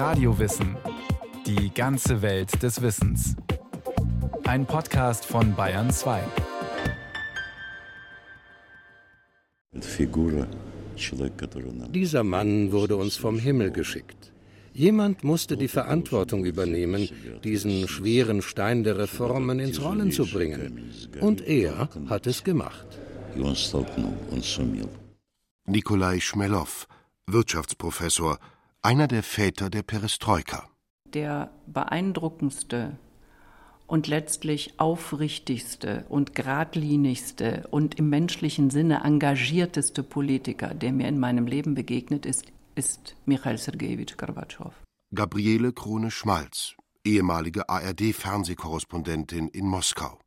Radiowissen. 0.00 0.78
Die 1.44 1.74
ganze 1.74 2.22
Welt 2.22 2.62
des 2.62 2.80
Wissens. 2.80 3.36
Ein 4.44 4.64
Podcast 4.64 5.26
von 5.26 5.54
Bayern 5.54 5.90
2. 5.90 6.22
Dieser 11.90 12.24
Mann 12.24 12.72
wurde 12.72 12.96
uns 12.96 13.16
vom 13.18 13.38
Himmel 13.38 13.72
geschickt. 13.72 14.32
Jemand 14.72 15.22
musste 15.22 15.58
die 15.58 15.68
Verantwortung 15.68 16.46
übernehmen, 16.46 17.06
diesen 17.44 17.86
schweren 17.86 18.40
Stein 18.40 18.84
der 18.84 18.96
Reformen 18.96 19.58
ins 19.58 19.82
Rollen 19.82 20.12
zu 20.12 20.24
bringen. 20.24 20.90
Und 21.20 21.42
er 21.42 21.90
hat 22.08 22.26
es 22.26 22.42
gemacht. 22.42 22.86
Nikolai 25.66 26.20
Schmelow, 26.20 26.86
Wirtschaftsprofessor, 27.26 28.38
einer 28.82 29.08
der 29.08 29.22
Väter 29.22 29.70
der 29.70 29.82
Perestroika. 29.82 30.70
Der 31.04 31.50
beeindruckendste 31.66 32.98
und 33.86 34.06
letztlich 34.06 34.78
aufrichtigste 34.78 36.06
und 36.08 36.34
geradlinigste 36.34 37.66
und 37.70 37.98
im 37.98 38.08
menschlichen 38.08 38.70
Sinne 38.70 39.02
engagierteste 39.04 40.02
Politiker, 40.02 40.72
der 40.74 40.92
mir 40.92 41.08
in 41.08 41.18
meinem 41.18 41.46
Leben 41.46 41.74
begegnet 41.74 42.24
ist, 42.24 42.46
ist 42.74 43.16
Michail 43.26 43.58
Sergejewitsch 43.58 44.16
Gorbatschow. 44.16 44.72
Gabriele 45.12 45.72
Krone-Schmalz, 45.72 46.76
ehemalige 47.04 47.68
ARD-Fernsehkorrespondentin 47.68 49.48
in 49.48 49.66
Moskau. 49.66 50.20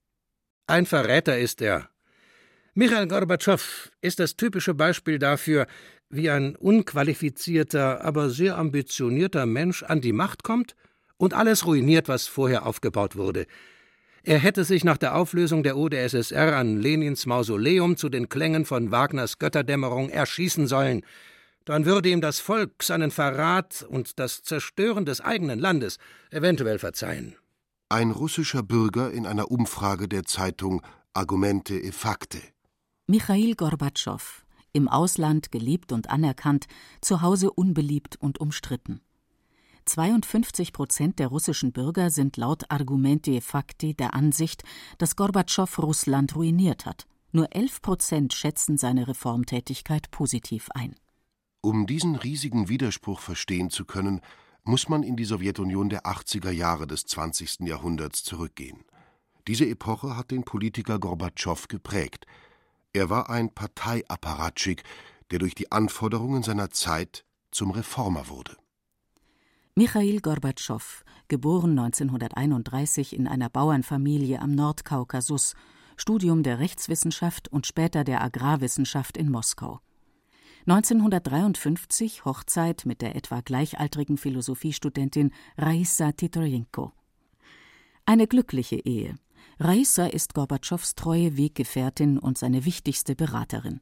Ein 0.67 0.85
Verräter 0.85 1.37
ist 1.37 1.61
er. 1.61 1.89
Michail 2.75 3.07
Gorbatschow 3.07 3.91
ist 4.01 4.19
das 4.19 4.35
typische 4.35 4.73
Beispiel 4.73 5.19
dafür, 5.19 5.67
wie 6.15 6.29
ein 6.29 6.55
unqualifizierter, 6.55 8.03
aber 8.03 8.29
sehr 8.29 8.57
ambitionierter 8.57 9.45
Mensch 9.45 9.83
an 9.83 10.01
die 10.01 10.13
Macht 10.13 10.43
kommt 10.43 10.75
und 11.17 11.33
alles 11.33 11.65
ruiniert, 11.65 12.07
was 12.07 12.27
vorher 12.27 12.65
aufgebaut 12.65 13.15
wurde. 13.15 13.45
Er 14.23 14.39
hätte 14.39 14.63
sich 14.63 14.85
nach 14.85 14.97
der 14.97 15.15
Auflösung 15.15 15.63
der 15.63 15.75
UdSSR 15.75 16.55
an 16.55 16.79
Lenins 16.79 17.25
Mausoleum 17.25 17.97
zu 17.97 18.07
den 18.07 18.29
Klängen 18.29 18.65
von 18.65 18.89
Wagners 18.89 19.37
Götterdämmerung 19.37 20.09
erschießen 20.09 20.67
sollen. 20.67 21.01
Dann 21.65 21.85
würde 21.85 22.09
ihm 22.09 22.21
das 22.21 22.39
Volk 22.39 22.83
seinen 22.83 23.11
Verrat 23.11 23.85
und 23.87 24.19
das 24.19 24.43
Zerstören 24.43 25.05
des 25.05 25.19
eigenen 25.19 25.59
Landes 25.59 25.97
eventuell 26.31 26.79
verzeihen. 26.79 27.35
Ein 27.89 28.11
russischer 28.11 28.63
Bürger 28.63 29.11
in 29.11 29.25
einer 29.25 29.51
Umfrage 29.51 30.07
der 30.07 30.23
Zeitung 30.23 30.81
Argumente 31.13 31.77
e 31.77 31.91
Fakte. 31.91 32.39
Michail 33.07 33.55
Gorbatschow, 33.55 34.45
im 34.73 34.87
Ausland 34.87 35.51
geliebt 35.51 35.91
und 35.91 36.09
anerkannt, 36.09 36.65
zu 37.01 37.21
Hause 37.21 37.51
unbeliebt 37.51 38.17
und 38.17 38.39
umstritten. 38.39 39.01
52 39.85 40.73
Prozent 40.73 41.19
der 41.19 41.27
russischen 41.27 41.71
Bürger 41.71 42.09
sind 42.09 42.37
laut 42.37 42.69
Argumente 42.69 43.41
Fakti 43.41 43.93
der 43.93 44.13
Ansicht, 44.13 44.63
dass 44.97 45.15
Gorbatschow 45.15 45.77
Russland 45.79 46.35
ruiniert 46.35 46.85
hat. 46.85 47.05
Nur 47.31 47.53
11 47.53 47.81
Prozent 47.81 48.33
schätzen 48.33 48.77
seine 48.77 49.07
Reformtätigkeit 49.07 50.11
positiv 50.11 50.69
ein. 50.73 50.95
Um 51.61 51.87
diesen 51.87 52.15
riesigen 52.15 52.69
Widerspruch 52.69 53.19
verstehen 53.19 53.69
zu 53.69 53.85
können, 53.85 54.21
muss 54.63 54.87
man 54.87 55.03
in 55.03 55.17
die 55.17 55.25
Sowjetunion 55.25 55.89
der 55.89 56.05
80er 56.05 56.51
Jahre 56.51 56.87
des 56.87 57.05
20. 57.05 57.61
Jahrhunderts 57.61 58.23
zurückgehen. 58.23 58.83
Diese 59.47 59.65
Epoche 59.65 60.15
hat 60.15 60.31
den 60.31 60.43
Politiker 60.43 60.99
Gorbatschow 60.99 61.67
geprägt. 61.67 62.25
Er 62.93 63.09
war 63.09 63.29
ein 63.29 63.49
Parteiapparatschik, 63.53 64.83
der 65.31 65.39
durch 65.39 65.55
die 65.55 65.71
Anforderungen 65.71 66.43
seiner 66.43 66.69
Zeit 66.69 67.25
zum 67.51 67.71
Reformer 67.71 68.29
wurde. 68.29 68.55
Michail 69.75 70.21
Gorbatschow, 70.21 71.03
geboren 71.27 71.71
1931 71.71 73.15
in 73.15 73.27
einer 73.27 73.49
Bauernfamilie 73.49 74.39
am 74.39 74.51
Nordkaukasus, 74.51 75.55
Studium 75.97 76.43
der 76.43 76.59
Rechtswissenschaft 76.59 77.47
und 77.47 77.65
später 77.65 78.03
der 78.03 78.23
Agrarwissenschaft 78.23 79.17
in 79.17 79.31
Moskau. 79.31 79.79
1953 80.67 82.25
Hochzeit 82.25 82.85
mit 82.85 83.01
der 83.01 83.15
etwa 83.15 83.41
gleichaltrigen 83.41 84.17
Philosophiestudentin 84.17 85.33
Raisa 85.57 86.11
Titojenko. 86.11 86.93
Eine 88.05 88.27
glückliche 88.27 88.75
Ehe. 88.75 89.15
Raisa 89.63 90.07
ist 90.07 90.33
Gorbatschows 90.33 90.93
treue 90.95 91.37
Weggefährtin 91.37 92.19
und 92.19 92.37
seine 92.37 92.65
wichtigste 92.65 93.15
Beraterin. 93.15 93.79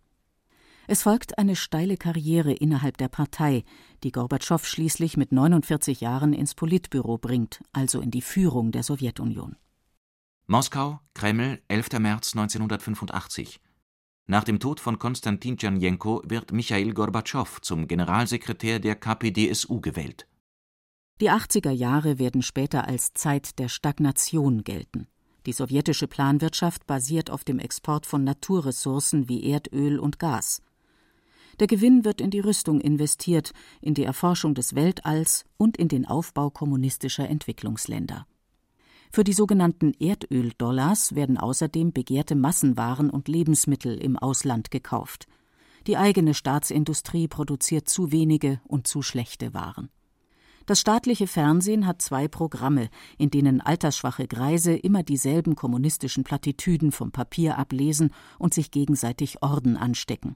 Es 0.85 1.01
folgt 1.01 1.39
eine 1.39 1.55
steile 1.55 1.97
Karriere 1.97 2.53
innerhalb 2.53 2.97
der 2.97 3.07
Partei, 3.07 3.63
die 4.03 4.11
Gorbatschow 4.11 4.63
schließlich 4.63 5.17
mit 5.17 5.31
49 5.31 5.99
Jahren 5.99 6.33
ins 6.33 6.53
Politbüro 6.53 7.17
bringt, 7.17 7.63
also 7.73 7.99
in 7.99 8.11
die 8.11 8.21
Führung 8.21 8.71
der 8.71 8.83
Sowjetunion. 8.83 9.55
Moskau, 10.45 10.99
Kreml, 11.15 11.59
11. 11.67 11.93
März 11.93 12.35
1985. 12.35 13.59
Nach 14.27 14.43
dem 14.43 14.59
Tod 14.59 14.79
von 14.79 14.99
Konstantin 14.99 15.57
Tschernjenko 15.57 16.21
wird 16.25 16.51
Michail 16.51 16.93
Gorbatschow 16.93 17.59
zum 17.59 17.87
Generalsekretär 17.87 18.79
der 18.79 18.97
KPDSU 18.97 19.81
gewählt. 19.81 20.27
Die 21.21 21.31
80er 21.31 21.71
Jahre 21.71 22.19
werden 22.19 22.43
später 22.43 22.87
als 22.87 23.15
Zeit 23.15 23.57
der 23.57 23.67
Stagnation 23.67 24.63
gelten. 24.63 25.07
Die 25.45 25.53
sowjetische 25.53 26.07
Planwirtschaft 26.07 26.85
basiert 26.85 27.31
auf 27.31 27.43
dem 27.43 27.59
Export 27.59 28.05
von 28.05 28.23
Naturressourcen 28.23 29.27
wie 29.27 29.49
Erdöl 29.49 29.99
und 29.99 30.19
Gas. 30.19 30.61
Der 31.59 31.67
Gewinn 31.67 32.05
wird 32.05 32.21
in 32.21 32.31
die 32.31 32.39
Rüstung 32.39 32.79
investiert, 32.79 33.51
in 33.81 33.93
die 33.93 34.03
Erforschung 34.03 34.55
des 34.55 34.75
Weltalls 34.75 35.45
und 35.57 35.77
in 35.77 35.87
den 35.87 36.07
Aufbau 36.07 36.49
kommunistischer 36.49 37.27
Entwicklungsländer. 37.27 38.25
Für 39.11 39.23
die 39.23 39.33
sogenannten 39.33 39.93
Erdöldollars 39.99 41.15
werden 41.15 41.37
außerdem 41.37 41.91
begehrte 41.91 42.35
Massenwaren 42.35 43.09
und 43.09 43.27
Lebensmittel 43.27 43.97
im 43.97 44.17
Ausland 44.17 44.71
gekauft. 44.71 45.27
Die 45.87 45.97
eigene 45.97 46.33
Staatsindustrie 46.33 47.27
produziert 47.27 47.89
zu 47.89 48.11
wenige 48.11 48.61
und 48.63 48.87
zu 48.87 49.01
schlechte 49.01 49.53
Waren. 49.53 49.89
Das 50.65 50.79
staatliche 50.79 51.27
Fernsehen 51.27 51.87
hat 51.87 52.01
zwei 52.01 52.27
Programme, 52.27 52.89
in 53.17 53.31
denen 53.31 53.61
altersschwache 53.61 54.27
Greise 54.27 54.73
immer 54.73 55.03
dieselben 55.03 55.55
kommunistischen 55.55 56.23
Plattitüden 56.23 56.91
vom 56.91 57.11
Papier 57.11 57.57
ablesen 57.57 58.13
und 58.37 58.53
sich 58.53 58.71
gegenseitig 58.71 59.41
Orden 59.41 59.75
anstecken. 59.77 60.35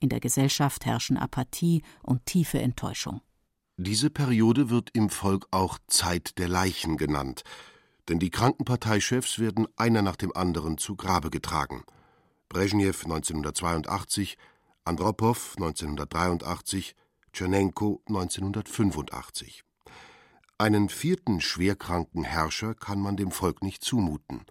In 0.00 0.08
der 0.08 0.20
Gesellschaft 0.20 0.86
herrschen 0.86 1.16
Apathie 1.16 1.82
und 2.02 2.26
tiefe 2.26 2.58
Enttäuschung. 2.60 3.20
Diese 3.76 4.10
Periode 4.10 4.70
wird 4.70 4.90
im 4.92 5.08
Volk 5.08 5.46
auch 5.50 5.78
Zeit 5.86 6.38
der 6.38 6.48
Leichen 6.48 6.96
genannt, 6.96 7.44
denn 8.08 8.18
die 8.18 8.30
Krankenparteichefs 8.30 9.38
werden 9.38 9.68
einer 9.76 10.02
nach 10.02 10.16
dem 10.16 10.34
anderen 10.36 10.78
zu 10.78 10.96
Grabe 10.96 11.30
getragen. 11.30 11.84
Brezhnev 12.48 13.04
1982, 13.04 14.36
Andropow 14.84 15.54
1983, 15.56 16.94
Tschernenko 17.32 18.02
1985. 18.08 19.62
Einen 20.58 20.88
vierten 20.88 21.40
schwerkranken 21.40 22.24
Herrscher 22.24 22.74
kann 22.74 23.00
man 23.00 23.16
dem 23.16 23.30
Volk 23.30 23.62
nicht 23.62 23.82
zumuten. 23.82 24.42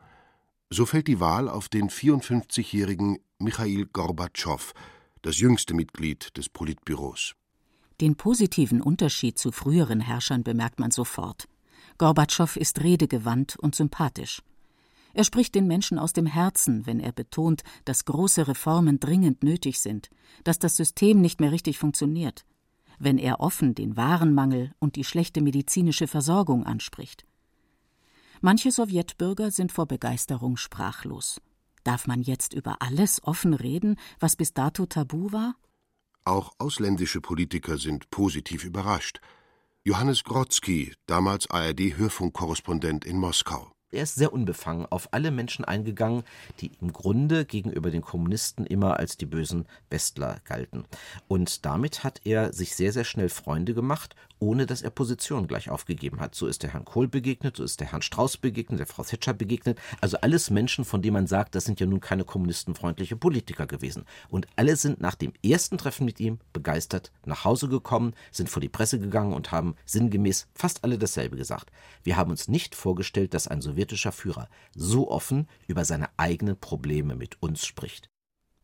So 0.70 0.86
fällt 0.86 1.08
die 1.08 1.20
Wahl 1.20 1.50
auf 1.50 1.70
den 1.70 1.90
54-jährigen 1.90 3.20
Michail 3.38 3.86
Gorbatschow, 3.86 4.74
das 5.22 5.40
jüngste 5.40 5.74
Mitglied 5.74 6.36
des 6.38 6.50
Politbüros. 6.50 7.36
Den 8.02 8.16
positiven 8.16 8.82
Unterschied 8.82 9.38
zu 9.38 9.52
früheren 9.52 10.00
Herrschern 10.00 10.44
bemerkt 10.44 10.80
man 10.80 10.92
sofort. 10.92 11.48
Gorbatschow 11.98 12.56
ist 12.56 12.82
redegewandt 12.82 13.58
und 13.58 13.76
sympathisch. 13.76 14.42
Er 15.14 15.24
spricht 15.24 15.56
den 15.56 15.68
Menschen 15.68 16.00
aus 16.00 16.14
dem 16.14 16.26
Herzen, 16.26 16.86
wenn 16.86 17.00
er 17.00 17.12
betont, 17.12 17.64
dass 17.86 18.06
große 18.06 18.48
Reformen 18.48 19.00
dringend 19.00 19.44
nötig 19.44 19.80
sind, 19.80 20.10
dass 20.44 20.60
das 20.60 20.78
System 20.78 21.20
nicht 21.20 21.40
mehr 21.40 21.52
richtig 21.52 21.78
funktioniert, 21.78 22.46
wenn 23.00 23.18
er 23.18 23.40
offen 23.40 23.74
den 23.74 23.98
Warenmangel 23.98 24.74
und 24.80 24.96
die 24.96 25.04
schlechte 25.04 25.42
medizinische 25.42 26.08
Versorgung 26.08 26.66
anspricht. 26.66 27.26
Manche 28.42 28.72
Sowjetbürger 28.72 29.52
sind 29.52 29.72
vor 29.72 29.86
Begeisterung 29.86 30.58
sprachlos. 30.58 31.42
Darf 31.84 32.08
man 32.08 32.22
jetzt 32.22 32.54
über 32.54 32.82
alles 32.82 33.24
offen 33.24 33.54
reden, 33.54 33.98
was 34.20 34.36
bis 34.36 34.54
dato 34.54 34.86
tabu 34.86 35.32
war? 35.32 35.56
Auch 36.26 36.54
ausländische 36.58 37.22
Politiker 37.22 37.78
sind 37.78 38.10
positiv 38.12 38.64
überrascht. 38.64 39.20
Johannes 39.84 40.24
Grodzki, 40.24 40.94
damals 41.06 41.50
ARD-Hörfunkkorrespondent 41.50 43.06
in 43.06 43.18
Moskau. 43.18 43.72
Er 43.92 44.04
ist 44.04 44.16
sehr 44.16 44.34
unbefangen 44.34 44.86
auf 44.86 45.10
alle 45.12 45.32
Menschen 45.32 45.66
eingegangen, 45.66 46.24
die 46.60 46.72
im 46.80 46.94
Grunde 46.94 47.46
gegenüber 47.46 47.90
den 47.90 48.02
Kommunisten 48.02 48.66
immer 48.66 48.98
als 49.00 49.18
die 49.18 49.26
bösen 49.26 49.66
Westler 49.90 50.38
galten. 50.46 50.86
Und 51.28 51.66
damit 51.66 52.04
hat 52.04 52.22
er 52.24 52.54
sich 52.54 52.76
sehr, 52.76 52.94
sehr 52.94 53.04
schnell 53.04 53.30
Freunde 53.30 53.74
gemacht, 53.74 54.16
ohne 54.40 54.66
dass 54.66 54.82
er 54.82 54.90
Positionen 54.90 55.48
gleich 55.48 55.70
aufgegeben 55.70 56.20
hat. 56.20 56.34
So 56.34 56.48
ist 56.48 56.64
der 56.64 56.72
Herrn 56.74 56.86
Kohl 56.86 57.08
begegnet, 57.08 57.58
so 57.58 57.64
ist 57.64 57.80
der 57.80 57.92
Herrn 57.92 58.02
Strauß 58.02 58.38
begegnet, 58.38 58.80
der 58.80 58.88
Frau 58.88 59.04
Thatcher 59.04 59.34
begegnet. 59.34 59.80
Also 60.02 60.18
alles 60.18 60.50
Menschen, 60.50 60.86
von 60.86 61.02
denen 61.02 61.14
man 61.14 61.28
sagt, 61.28 61.56
das 61.56 61.66
sind 61.66 61.80
ja 61.80 61.86
nun 61.86 62.00
keine 62.00 62.24
kommunistenfreundliche 62.24 63.18
Politiker 63.18 63.68
gewesen. 63.68 64.06
Und 64.30 64.48
alle 64.56 64.76
sind 64.76 65.02
nach 65.02 65.16
dem 65.16 65.34
ersten 65.44 65.78
Treffen 65.78 66.06
mit 66.06 66.20
ihm 66.20 66.40
begeistert 66.54 67.12
nach 67.26 67.44
Hause 67.44 67.68
gekommen, 67.68 68.14
sind 68.32 68.50
vor 68.50 68.62
die 68.62 68.70
Presse 68.70 69.00
gegangen 69.00 69.34
und 69.34 69.52
haben 69.52 69.76
sinngemäß 69.86 70.48
fast 70.54 70.84
alle 70.84 70.98
dasselbe 70.98 71.36
gesagt. 71.36 71.72
Wir 72.04 72.18
haben 72.18 72.32
uns 72.32 72.48
nicht 72.48 72.76
vorgestellt, 72.76 73.34
dass 73.34 73.48
ein 73.48 73.62
sowjetischer 73.80 74.12
Führer 74.12 74.50
so 74.76 75.10
offen 75.10 75.48
über 75.68 75.86
seine 75.86 76.10
eigenen 76.18 76.60
Probleme 76.60 77.16
mit 77.16 77.42
uns 77.42 77.66
spricht. 77.66 78.10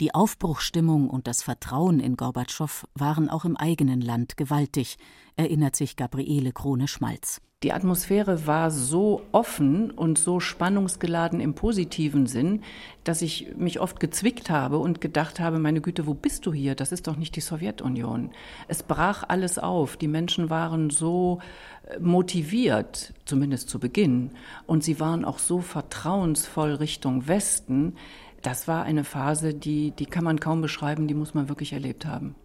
Die 0.02 0.14
Aufbruchstimmung 0.14 1.10
und 1.10 1.26
das 1.26 1.42
Vertrauen 1.42 2.02
in 2.02 2.18
Gorbatschow 2.18 2.86
waren 2.96 3.30
auch 3.30 3.46
im 3.46 3.56
eigenen 3.56 4.02
Land 4.02 4.36
gewaltig, 4.36 4.98
erinnert 5.38 5.78
sich 5.78 5.96
Gabriele 5.96 6.52
Krone-Schmalz. 6.52 7.42
Die 7.66 7.74
Atmosphäre 7.74 8.46
war 8.46 8.70
so 8.70 9.24
offen 9.32 9.90
und 9.90 10.20
so 10.20 10.40
spannungsgeladen 10.40 11.40
im 11.40 11.56
positiven 11.56 12.28
Sinn, 12.28 12.62
dass 13.04 13.24
ich 13.24 13.56
mich 13.58 13.80
oft 13.80 14.00
gezwickt 14.00 14.52
habe 14.52 14.78
und 14.78 15.02
gedacht 15.02 15.40
habe, 15.40 15.58
meine 15.58 15.82
Güte, 15.82 16.06
wo 16.06 16.14
bist 16.14 16.46
du 16.46 16.54
hier? 16.54 16.76
Das 16.76 16.92
ist 16.92 17.08
doch 17.08 17.16
nicht 17.16 17.36
die 17.36 17.42
Sowjetunion. 17.42 18.30
Es 18.68 18.84
brach 18.84 19.24
alles 19.28 19.58
auf. 19.58 19.98
Die 19.98 20.08
Menschen 20.08 20.52
waren 20.52 20.92
so 20.92 21.40
äh, 21.88 21.98
motiviert, 21.98 23.16
zumindest 23.26 23.68
zu 23.68 23.80
Beginn, 23.80 24.30
und 24.68 24.84
sie 24.84 25.00
waren 25.00 25.26
auch 25.26 25.40
so 25.40 25.60
vertrauensvoll 25.60 26.76
Richtung 26.76 27.28
Westen, 27.28 27.96
das 28.44 28.68
war 28.68 28.84
eine 28.84 29.04
Phase, 29.04 29.56
die, 29.56 29.90
die 29.90 30.06
kann 30.06 30.24
man 30.24 30.40
kaum 30.40 30.62
beschreiben, 30.62 31.08
die 31.08 31.16
muss 31.16 31.34
man 31.34 31.50
wirklich 31.50 31.74
erlebt 31.74 32.06
haben. 32.06 32.36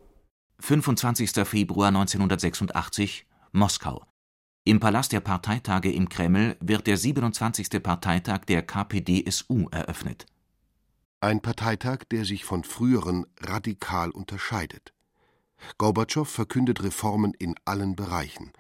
25. 0.61 1.46
Februar 1.46 1.88
1986, 1.88 3.26
Moskau. 3.52 4.09
Im 4.64 4.78
Palast 4.78 5.12
der 5.12 5.20
Parteitage 5.20 5.90
im 5.90 6.10
Kreml 6.10 6.54
wird 6.60 6.86
der 6.86 6.98
27. 6.98 7.82
Parteitag 7.82 8.40
der 8.44 8.62
KPDSU 8.62 9.68
eröffnet. 9.70 10.26
Ein 11.20 11.40
Parteitag, 11.40 12.04
der 12.10 12.26
sich 12.26 12.44
von 12.44 12.62
früheren 12.62 13.26
radikal 13.40 14.10
unterscheidet. 14.10 14.92
Gorbatschow 15.78 16.28
verkündet 16.28 16.82
Reformen 16.82 17.32
in 17.38 17.54
allen 17.64 17.96
Bereichen. 17.96 18.52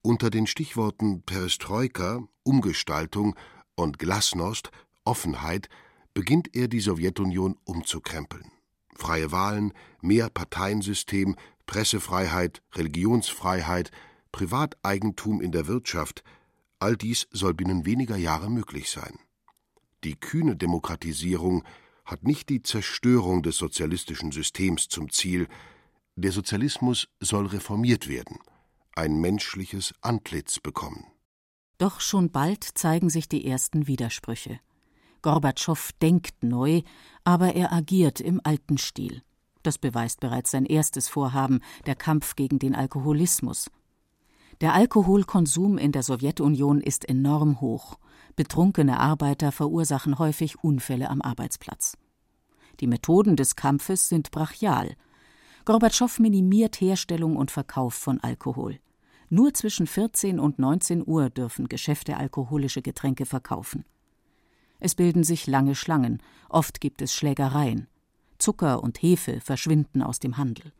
Unter 0.00 0.30
den 0.30 0.46
Stichworten 0.46 1.22
Perestroika, 1.22 2.22
Umgestaltung 2.42 3.36
und 3.74 3.98
Glasnost, 3.98 4.70
Offenheit 5.04 5.68
beginnt 6.14 6.56
er 6.56 6.68
die 6.68 6.80
Sowjetunion 6.80 7.58
umzukrempeln. 7.64 8.50
Freie 8.96 9.30
Wahlen, 9.30 9.74
mehr 10.00 10.30
Parteiensystem, 10.30 11.36
Pressefreiheit, 11.66 12.62
Religionsfreiheit, 12.74 13.90
Privateigentum 14.34 15.40
in 15.40 15.52
der 15.52 15.68
Wirtschaft, 15.68 16.24
all 16.80 16.96
dies 16.96 17.28
soll 17.30 17.54
binnen 17.54 17.86
weniger 17.86 18.16
Jahre 18.16 18.50
möglich 18.50 18.90
sein. 18.90 19.20
Die 20.02 20.16
kühne 20.16 20.56
Demokratisierung 20.56 21.62
hat 22.04 22.24
nicht 22.24 22.48
die 22.48 22.60
Zerstörung 22.60 23.44
des 23.44 23.56
sozialistischen 23.56 24.32
Systems 24.32 24.88
zum 24.88 25.08
Ziel, 25.12 25.46
der 26.16 26.32
Sozialismus 26.32 27.06
soll 27.20 27.46
reformiert 27.46 28.08
werden, 28.08 28.40
ein 28.96 29.20
menschliches 29.20 29.94
Antlitz 30.00 30.58
bekommen. 30.58 31.06
Doch 31.78 32.00
schon 32.00 32.32
bald 32.32 32.64
zeigen 32.64 33.10
sich 33.10 33.28
die 33.28 33.46
ersten 33.46 33.86
Widersprüche. 33.86 34.58
Gorbatschow 35.22 35.92
denkt 36.02 36.42
neu, 36.42 36.82
aber 37.22 37.54
er 37.54 37.72
agiert 37.72 38.18
im 38.18 38.40
alten 38.42 38.78
Stil. 38.78 39.22
Das 39.62 39.78
beweist 39.78 40.18
bereits 40.18 40.50
sein 40.50 40.66
erstes 40.66 41.06
Vorhaben, 41.06 41.60
der 41.86 41.94
Kampf 41.94 42.34
gegen 42.34 42.58
den 42.58 42.74
Alkoholismus. 42.74 43.70
Der 44.60 44.72
Alkoholkonsum 44.72 45.78
in 45.78 45.90
der 45.90 46.02
Sowjetunion 46.02 46.80
ist 46.80 47.08
enorm 47.08 47.60
hoch. 47.60 47.98
Betrunkene 48.36 49.00
Arbeiter 49.00 49.52
verursachen 49.52 50.18
häufig 50.18 50.62
Unfälle 50.62 51.10
am 51.10 51.22
Arbeitsplatz. 51.22 51.96
Die 52.80 52.86
Methoden 52.86 53.36
des 53.36 53.56
Kampfes 53.56 54.08
sind 54.08 54.30
brachial. 54.30 54.94
Gorbatschow 55.64 56.18
minimiert 56.18 56.80
Herstellung 56.80 57.36
und 57.36 57.50
Verkauf 57.50 57.94
von 57.94 58.20
Alkohol. 58.20 58.78
Nur 59.28 59.54
zwischen 59.54 59.86
14 59.86 60.38
und 60.38 60.58
19 60.58 61.02
Uhr 61.06 61.30
dürfen 61.30 61.68
Geschäfte 61.68 62.16
alkoholische 62.16 62.82
Getränke 62.82 63.26
verkaufen. 63.26 63.84
Es 64.78 64.94
bilden 64.94 65.24
sich 65.24 65.46
lange 65.46 65.74
Schlangen, 65.74 66.22
oft 66.48 66.80
gibt 66.80 67.00
es 67.02 67.12
Schlägereien. 67.14 67.88
Zucker 68.38 68.82
und 68.82 69.00
Hefe 69.02 69.40
verschwinden 69.40 70.02
aus 70.02 70.20
dem 70.20 70.36
Handel. 70.36 70.72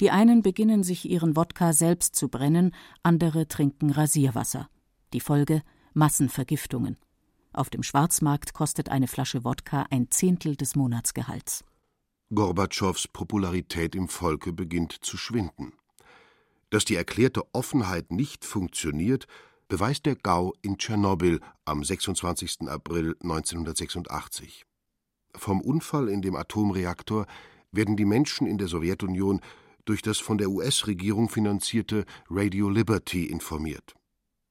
Die 0.00 0.10
einen 0.10 0.42
beginnen 0.42 0.82
sich 0.82 1.08
ihren 1.08 1.36
Wodka 1.36 1.72
selbst 1.72 2.16
zu 2.16 2.28
brennen, 2.28 2.74
andere 3.02 3.46
trinken 3.46 3.90
Rasierwasser. 3.90 4.68
Die 5.12 5.20
Folge 5.20 5.62
Massenvergiftungen. 5.92 6.98
Auf 7.52 7.70
dem 7.70 7.84
Schwarzmarkt 7.84 8.52
kostet 8.52 8.88
eine 8.88 9.06
Flasche 9.06 9.44
Wodka 9.44 9.86
ein 9.90 10.10
Zehntel 10.10 10.56
des 10.56 10.74
Monatsgehalts. 10.74 11.64
Gorbatschows 12.34 13.06
Popularität 13.06 13.94
im 13.94 14.08
Volke 14.08 14.52
beginnt 14.52 14.92
zu 15.04 15.16
schwinden. 15.16 15.74
Dass 16.70 16.84
die 16.84 16.96
erklärte 16.96 17.42
Offenheit 17.52 18.10
nicht 18.10 18.44
funktioniert, 18.44 19.28
beweist 19.68 20.06
der 20.06 20.16
Gau 20.16 20.54
in 20.62 20.78
Tschernobyl 20.78 21.40
am 21.64 21.84
26. 21.84 22.62
April 22.62 23.14
1986. 23.22 24.64
Vom 25.36 25.60
Unfall 25.60 26.08
in 26.08 26.22
dem 26.22 26.34
Atomreaktor 26.34 27.26
werden 27.70 27.96
die 27.96 28.04
Menschen 28.04 28.48
in 28.48 28.58
der 28.58 28.66
Sowjetunion 28.66 29.40
durch 29.84 30.02
das 30.02 30.18
von 30.18 30.38
der 30.38 30.50
US-Regierung 30.50 31.28
finanzierte 31.28 32.04
Radio 32.30 32.68
Liberty 32.68 33.26
informiert. 33.26 33.94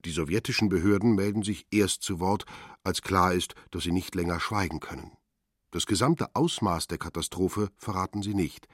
Die 0.04 0.10
sowjetischen 0.10 0.68
Behörden 0.68 1.14
melden 1.14 1.42
sich 1.42 1.66
erst 1.70 2.02
zu 2.02 2.20
Wort, 2.20 2.44
als 2.82 3.02
klar 3.02 3.32
ist, 3.32 3.54
dass 3.70 3.84
sie 3.84 3.92
nicht 3.92 4.14
länger 4.14 4.38
schweigen 4.38 4.80
können. 4.80 5.12
Das 5.70 5.86
gesamte 5.86 6.34
Ausmaß 6.34 6.86
der 6.86 6.98
Katastrophe 6.98 7.70
verraten 7.76 8.22
sie 8.22 8.34
nicht. 8.34 8.68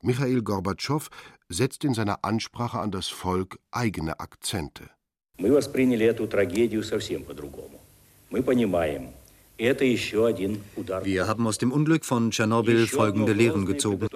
Michail 0.00 0.42
Gorbatschow 0.42 1.10
setzt 1.48 1.84
in 1.84 1.94
seiner 1.94 2.24
Ansprache 2.24 2.78
an 2.80 2.90
das 2.90 3.08
Volk 3.08 3.58
eigene 3.70 4.18
Akzente. 4.18 4.90
Мы 5.38 5.48
wir 9.58 11.26
haben 11.28 11.46
aus 11.46 11.58
dem 11.58 11.72
Unglück 11.72 12.04
von 12.04 12.30
Tschernobyl 12.30 12.86
folgende 12.86 13.32
Lehren 13.32 13.66
gezogen. 13.66 14.08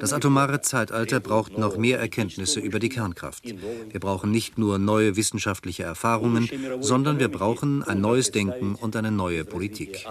Das 0.00 0.12
atomare 0.12 0.60
Zeitalter 0.60 1.20
braucht 1.20 1.56
noch 1.58 1.76
mehr 1.76 1.98
Erkenntnisse 1.98 2.60
über 2.60 2.78
die 2.78 2.88
Kernkraft. 2.88 3.44
Wir 3.44 4.00
brauchen 4.00 4.30
nicht 4.30 4.58
nur 4.58 4.78
neue 4.78 5.16
wissenschaftliche 5.16 5.84
Erfahrungen, 5.84 6.48
sondern 6.80 7.18
wir 7.18 7.28
brauchen 7.28 7.82
ein 7.82 8.00
neues 8.00 8.30
Denken 8.30 8.74
und 8.74 8.96
eine 8.96 9.12
neue 9.12 9.44
Politik. 9.44 10.06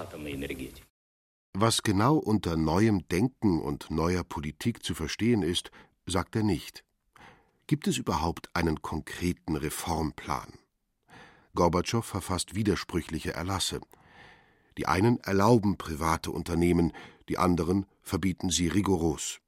Was 1.53 1.81
genau 1.81 2.15
unter 2.15 2.55
neuem 2.55 3.07
Denken 3.07 3.59
und 3.59 3.89
neuer 3.89 4.23
Politik 4.23 4.83
zu 4.83 4.93
verstehen 4.93 5.41
ist, 5.41 5.71
sagt 6.05 6.35
er 6.35 6.43
nicht. 6.43 6.83
Gibt 7.65 7.87
es 7.87 7.97
überhaupt 7.97 8.49
einen 8.53 8.81
konkreten 8.81 9.55
Reformplan? 9.55 10.53
Gorbatschow 11.55 12.05
verfasst 12.05 12.53
widersprüchliche 12.53 13.33
Erlasse. 13.33 13.81
Die 14.77 14.85
einen 14.85 15.19
erlauben 15.19 15.77
private 15.77 16.31
Unternehmen, 16.31 16.93
die 17.29 17.37
anderen 17.37 17.85
verbieten 18.03 18.49
sie 18.49 18.67
rigoros. 18.67 19.39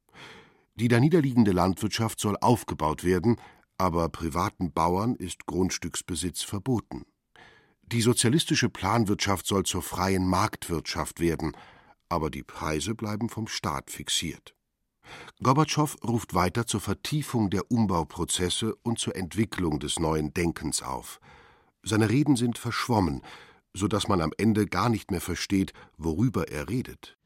Die 0.74 0.88
daniederliegende 0.88 1.52
Landwirtschaft 1.52 2.20
soll 2.20 2.36
aufgebaut 2.40 3.04
werden, 3.04 3.36
aber 3.78 4.08
privaten 4.08 4.72
Bauern 4.72 5.14
ist 5.14 5.46
Grundstücksbesitz 5.46 6.42
verboten. 6.42 7.04
Die 7.82 8.02
sozialistische 8.02 8.68
Planwirtschaft 8.68 9.46
soll 9.46 9.64
zur 9.64 9.82
freien 9.82 10.26
Marktwirtschaft 10.26 11.20
werden, 11.20 11.56
aber 12.08 12.30
die 12.30 12.42
Preise 12.42 12.94
bleiben 12.94 13.28
vom 13.28 13.48
Staat 13.48 13.90
fixiert. 13.90 14.54
Gorbatschow 15.42 15.96
ruft 16.04 16.34
weiter 16.34 16.66
zur 16.66 16.80
Vertiefung 16.80 17.50
der 17.50 17.70
Umbauprozesse 17.70 18.76
und 18.82 18.98
zur 18.98 19.16
Entwicklung 19.16 19.80
des 19.80 19.98
neuen 19.98 20.32
Denkens 20.34 20.82
auf. 20.82 21.20
Seine 21.82 22.10
Reden 22.10 22.36
sind 22.36 22.58
verschwommen, 22.58 23.22
so 23.74 23.88
dass 23.88 24.08
man 24.08 24.20
am 24.20 24.32
Ende 24.36 24.66
gar 24.66 24.88
nicht 24.88 25.10
mehr 25.10 25.20
versteht, 25.20 25.72
worüber 25.98 26.48
er 26.48 26.68
redet. 26.68 27.16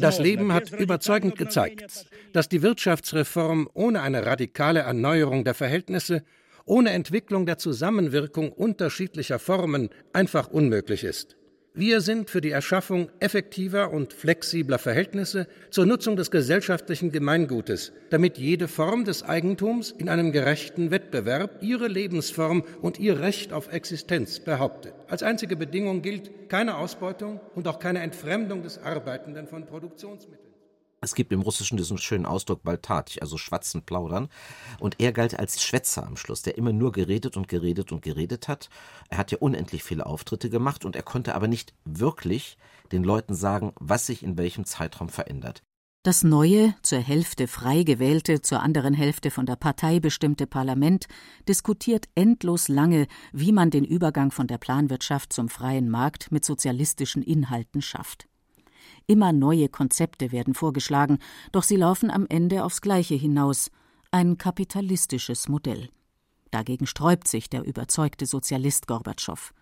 Das 0.00 0.18
Leben 0.18 0.52
hat 0.52 0.70
überzeugend 0.72 1.36
gezeigt, 1.36 2.06
dass 2.32 2.48
die 2.48 2.62
Wirtschaftsreform 2.62 3.68
ohne 3.74 4.00
eine 4.00 4.24
radikale 4.24 4.80
Erneuerung 4.80 5.44
der 5.44 5.54
Verhältnisse, 5.54 6.24
ohne 6.64 6.90
Entwicklung 6.90 7.44
der 7.44 7.58
Zusammenwirkung 7.58 8.50
unterschiedlicher 8.50 9.38
Formen 9.38 9.90
einfach 10.14 10.48
unmöglich 10.48 11.04
ist. 11.04 11.36
Wir 11.76 12.00
sind 12.00 12.30
für 12.30 12.40
die 12.40 12.52
Erschaffung 12.52 13.08
effektiver 13.18 13.90
und 13.90 14.12
flexibler 14.12 14.78
Verhältnisse 14.78 15.48
zur 15.70 15.86
Nutzung 15.86 16.14
des 16.14 16.30
gesellschaftlichen 16.30 17.10
Gemeingutes, 17.10 17.92
damit 18.10 18.38
jede 18.38 18.68
Form 18.68 19.04
des 19.04 19.24
Eigentums 19.24 19.90
in 19.90 20.08
einem 20.08 20.30
gerechten 20.30 20.92
Wettbewerb 20.92 21.64
ihre 21.64 21.88
Lebensform 21.88 22.62
und 22.80 23.00
ihr 23.00 23.18
Recht 23.18 23.52
auf 23.52 23.72
Existenz 23.72 24.38
behauptet. 24.38 24.94
Als 25.08 25.24
einzige 25.24 25.56
Bedingung 25.56 26.00
gilt 26.00 26.48
keine 26.48 26.76
Ausbeutung 26.76 27.40
und 27.56 27.66
auch 27.66 27.80
keine 27.80 28.02
Entfremdung 28.02 28.62
des 28.62 28.78
Arbeitenden 28.78 29.48
von 29.48 29.66
Produktionsmitteln. 29.66 30.43
Es 31.04 31.14
gibt 31.14 31.32
im 31.32 31.42
Russischen 31.42 31.76
diesen 31.76 31.98
schönen 31.98 32.24
Ausdruck 32.24 32.62
Baltatich, 32.62 33.20
also 33.20 33.36
schwatzen, 33.36 33.82
plaudern. 33.82 34.30
Und 34.80 35.00
er 35.00 35.12
galt 35.12 35.38
als 35.38 35.62
Schwätzer 35.62 36.06
am 36.06 36.16
Schluss, 36.16 36.40
der 36.40 36.56
immer 36.56 36.72
nur 36.72 36.92
geredet 36.92 37.36
und 37.36 37.46
geredet 37.46 37.92
und 37.92 38.00
geredet 38.00 38.48
hat. 38.48 38.70
Er 39.10 39.18
hat 39.18 39.30
ja 39.30 39.36
unendlich 39.38 39.84
viele 39.84 40.06
Auftritte 40.06 40.48
gemacht 40.48 40.86
und 40.86 40.96
er 40.96 41.02
konnte 41.02 41.34
aber 41.34 41.46
nicht 41.46 41.74
wirklich 41.84 42.56
den 42.90 43.04
Leuten 43.04 43.34
sagen, 43.34 43.72
was 43.78 44.06
sich 44.06 44.22
in 44.22 44.38
welchem 44.38 44.64
Zeitraum 44.64 45.10
verändert. 45.10 45.62
Das 46.04 46.24
neue, 46.24 46.74
zur 46.82 47.00
Hälfte 47.00 47.48
frei 47.48 47.82
gewählte, 47.82 48.40
zur 48.40 48.62
anderen 48.62 48.94
Hälfte 48.94 49.30
von 49.30 49.44
der 49.44 49.56
Partei 49.56 50.00
bestimmte 50.00 50.46
Parlament 50.46 51.06
diskutiert 51.46 52.08
endlos 52.14 52.68
lange, 52.68 53.08
wie 53.32 53.52
man 53.52 53.70
den 53.70 53.84
Übergang 53.84 54.30
von 54.30 54.46
der 54.46 54.58
Planwirtschaft 54.58 55.34
zum 55.34 55.50
freien 55.50 55.90
Markt 55.90 56.32
mit 56.32 56.46
sozialistischen 56.46 57.22
Inhalten 57.22 57.82
schafft. 57.82 58.26
Immer 59.06 59.32
neue 59.32 59.68
Konzepte 59.68 60.32
werden 60.32 60.54
vorgeschlagen, 60.54 61.18
doch 61.52 61.62
sie 61.62 61.76
laufen 61.76 62.10
am 62.10 62.26
Ende 62.28 62.64
aufs 62.64 62.80
Gleiche 62.80 63.14
hinaus 63.14 63.70
ein 64.10 64.38
kapitalistisches 64.38 65.48
Modell. 65.48 65.90
Dagegen 66.50 66.86
sträubt 66.86 67.26
sich 67.26 67.50
der 67.50 67.64
überzeugte 67.64 68.26
Sozialist 68.26 68.86
Gorbatschow. 68.86 69.52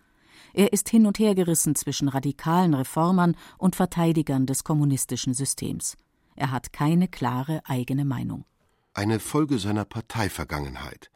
Er 0.53 0.71
ist 0.71 0.89
hin 0.89 1.07
und 1.07 1.17
her 1.17 1.33
gerissen 1.33 1.75
zwischen 1.75 2.07
radikalen 2.07 2.75
Reformern 2.75 3.35
und 3.57 3.75
Verteidigern 3.75 4.45
des 4.45 4.63
kommunistischen 4.63 5.33
Systems. 5.33 5.97
Er 6.35 6.51
hat 6.51 6.71
keine 6.71 7.07
klare 7.07 7.61
eigene 7.65 8.05
Meinung. 8.05 8.45
Eine 8.93 9.19
Folge 9.19 9.57
seiner 9.57 9.85
Parteivergangenheit. 9.85 11.09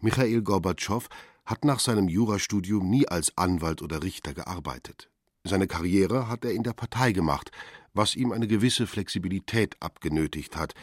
Michail 0.00 0.40
Gorbatschow 0.40 1.08
hat 1.44 1.64
nach 1.64 1.80
seinem 1.80 2.08
Jurastudium 2.08 2.88
nie 2.88 3.06
als 3.06 3.36
Anwalt 3.36 3.82
oder 3.82 4.02
Richter 4.02 4.32
gearbeitet. 4.32 5.10
Seine 5.44 5.66
Karriere 5.66 6.28
hat 6.28 6.44
er 6.44 6.52
in 6.52 6.62
der 6.62 6.72
Partei 6.72 7.12
gemacht, 7.12 7.50
was 7.94 8.16
ihm 8.16 8.32
eine 8.32 8.46
gewisse 8.46 8.86
Flexibilität 8.86 9.76
abgenötigt 9.80 10.56
hat. 10.56 10.74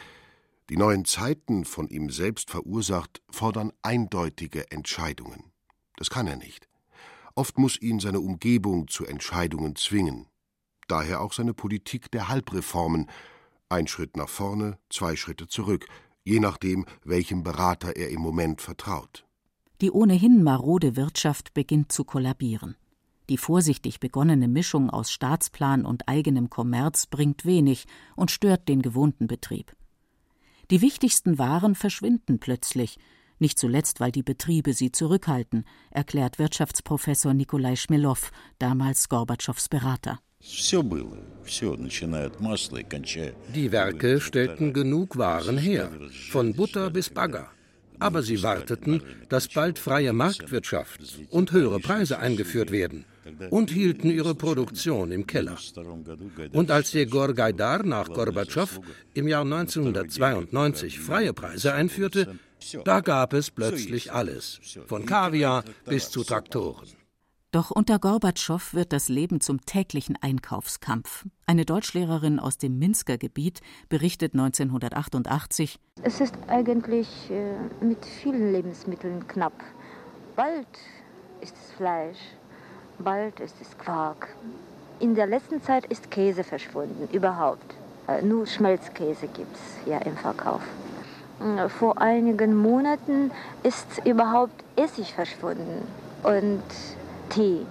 Die 0.70 0.78
neuen 0.78 1.06
Zeiten, 1.06 1.66
von 1.66 1.88
ihm 1.88 2.10
selbst 2.10 2.50
verursacht, 2.50 3.22
fordern 3.30 3.72
eindeutige 3.82 4.72
Entscheidungen. 4.72 5.52
Das 5.98 6.10
kann 6.10 6.28
er 6.28 6.38
nicht. 6.38 6.68
Oft 7.36 7.58
muss 7.58 7.80
ihn 7.82 8.00
seine 8.00 8.20
Umgebung 8.20 8.88
zu 8.88 9.06
Entscheidungen 9.06 9.76
zwingen. 9.76 10.28
Daher 10.88 11.22
auch 11.22 11.34
seine 11.34 11.54
Politik 11.54 12.10
der 12.12 12.30
Halbreformen. 12.30 13.10
Ein 13.70 13.88
Schritt 13.88 14.18
nach 14.18 14.30
vorne, 14.30 14.78
zwei 14.90 15.16
Schritte 15.16 15.48
zurück, 15.48 15.88
je 16.24 16.40
nachdem, 16.40 16.86
welchem 17.04 17.44
Berater 17.44 17.96
er 17.96 18.10
im 18.10 18.22
Moment 18.22 18.62
vertraut. 18.62 19.26
Die 19.82 19.92
ohnehin 19.92 20.44
marode 20.44 20.96
Wirtschaft 20.96 21.54
beginnt 21.54 21.92
zu 21.92 22.06
kollabieren. 22.06 22.76
Die 23.30 23.38
vorsichtig 23.38 24.00
begonnene 24.00 24.48
Mischung 24.48 24.90
aus 24.92 25.12
Staatsplan 25.12 25.86
und 25.86 26.08
eigenem 26.08 26.50
Kommerz 26.50 27.08
bringt 27.08 27.44
wenig 27.46 27.86
und 28.16 28.30
stört 28.30 28.70
den 28.70 28.82
gewohnten 28.82 29.26
Betrieb. 29.28 29.76
Die 30.70 30.82
wichtigsten 30.82 31.40
Waren 31.40 31.76
verschwinden 31.76 32.40
plötzlich, 32.40 32.98
nicht 33.40 33.60
zuletzt, 33.60 34.00
weil 34.00 34.12
die 34.12 34.24
Betriebe 34.24 34.74
sie 34.74 34.92
zurückhalten, 34.92 35.66
erklärt 35.92 36.40
Wirtschaftsprofessor 36.40 37.34
Nikolai 37.34 37.76
Schmelow, 37.76 38.18
damals 38.60 39.10
Gorbatschows 39.10 39.68
Berater. 39.68 40.20
Die 43.54 43.72
Werke 43.72 44.22
stellten 44.22 44.74
genug 44.74 45.18
Waren 45.18 45.58
her, 45.58 45.92
von 46.30 46.54
Butter 46.54 46.90
bis 46.92 47.10
Bagger. 47.10 47.50
Aber 48.00 48.22
sie 48.22 48.42
warteten, 48.44 49.02
dass 49.30 49.48
bald 49.48 49.80
freie 49.80 50.14
Marktwirtschaft 50.14 51.02
und 51.30 51.52
höhere 51.52 51.80
Preise 51.80 52.20
eingeführt 52.20 52.72
werden 52.72 53.06
und 53.50 53.72
hielten 53.72 54.10
ihre 54.10 54.36
Produktion 54.36 55.12
im 55.12 55.26
Keller. 55.28 55.58
Und 56.54 56.72
als 56.72 56.94
Jegor 56.94 57.34
Gaidar 57.34 57.84
nach 57.84 58.10
Gorbatschow 58.10 58.80
im 59.14 59.28
Jahr 59.28 59.44
1992 59.44 61.00
freie 61.00 61.34
Preise 61.34 61.74
einführte, 61.74 62.38
da 62.84 63.02
gab 63.02 63.34
es 63.34 63.52
plötzlich 63.52 64.12
alles, 64.12 64.60
von 64.88 65.06
Kaviar 65.06 65.64
bis 65.86 66.10
zu 66.10 66.24
Traktoren. 66.24 66.88
Doch 67.56 67.72
unter 67.72 68.00
Gorbatschow 68.00 68.74
wird 68.74 68.92
das 68.92 69.08
Leben 69.08 69.40
zum 69.40 69.62
täglichen 69.62 70.18
Einkaufskampf. 70.20 71.26
Eine 71.46 71.64
Deutschlehrerin 71.64 72.38
aus 72.38 72.58
dem 72.58 72.78
Minsker 72.80 73.18
Gebiet 73.18 73.62
berichtet 73.88 74.34
1988: 74.34 75.80
Es 76.04 76.20
ist 76.20 76.36
eigentlich 76.48 77.08
äh, 77.32 77.54
mit 77.82 78.06
vielen 78.06 78.52
Lebensmitteln 78.52 79.26
knapp. 79.28 79.64
Bald 80.36 80.68
ist 81.40 81.56
es 81.56 81.72
Fleisch, 81.78 82.18
bald 83.00 83.40
ist 83.40 83.56
es 83.62 83.78
Quark. 83.78 84.30
In 85.00 85.16
der 85.16 85.28
letzten 85.28 85.62
Zeit 85.62 85.86
ist 85.86 86.10
Käse 86.10 86.44
verschwunden, 86.44 87.08
überhaupt. 87.12 87.76
Äh, 88.08 88.22
nur 88.22 88.46
Schmelzkäse 88.46 89.28
gibt 89.28 89.56
es 89.56 89.90
ja 89.90 89.98
im 90.00 90.16
Verkauf. 90.16 90.62
Äh, 91.40 91.70
vor 91.70 92.02
einigen 92.02 92.56
Monaten 92.56 93.32
ist 93.64 94.02
überhaupt 94.06 94.64
Essig 94.76 95.14
verschwunden 95.14 95.88
und 96.24 96.64
Tee. 97.30 97.66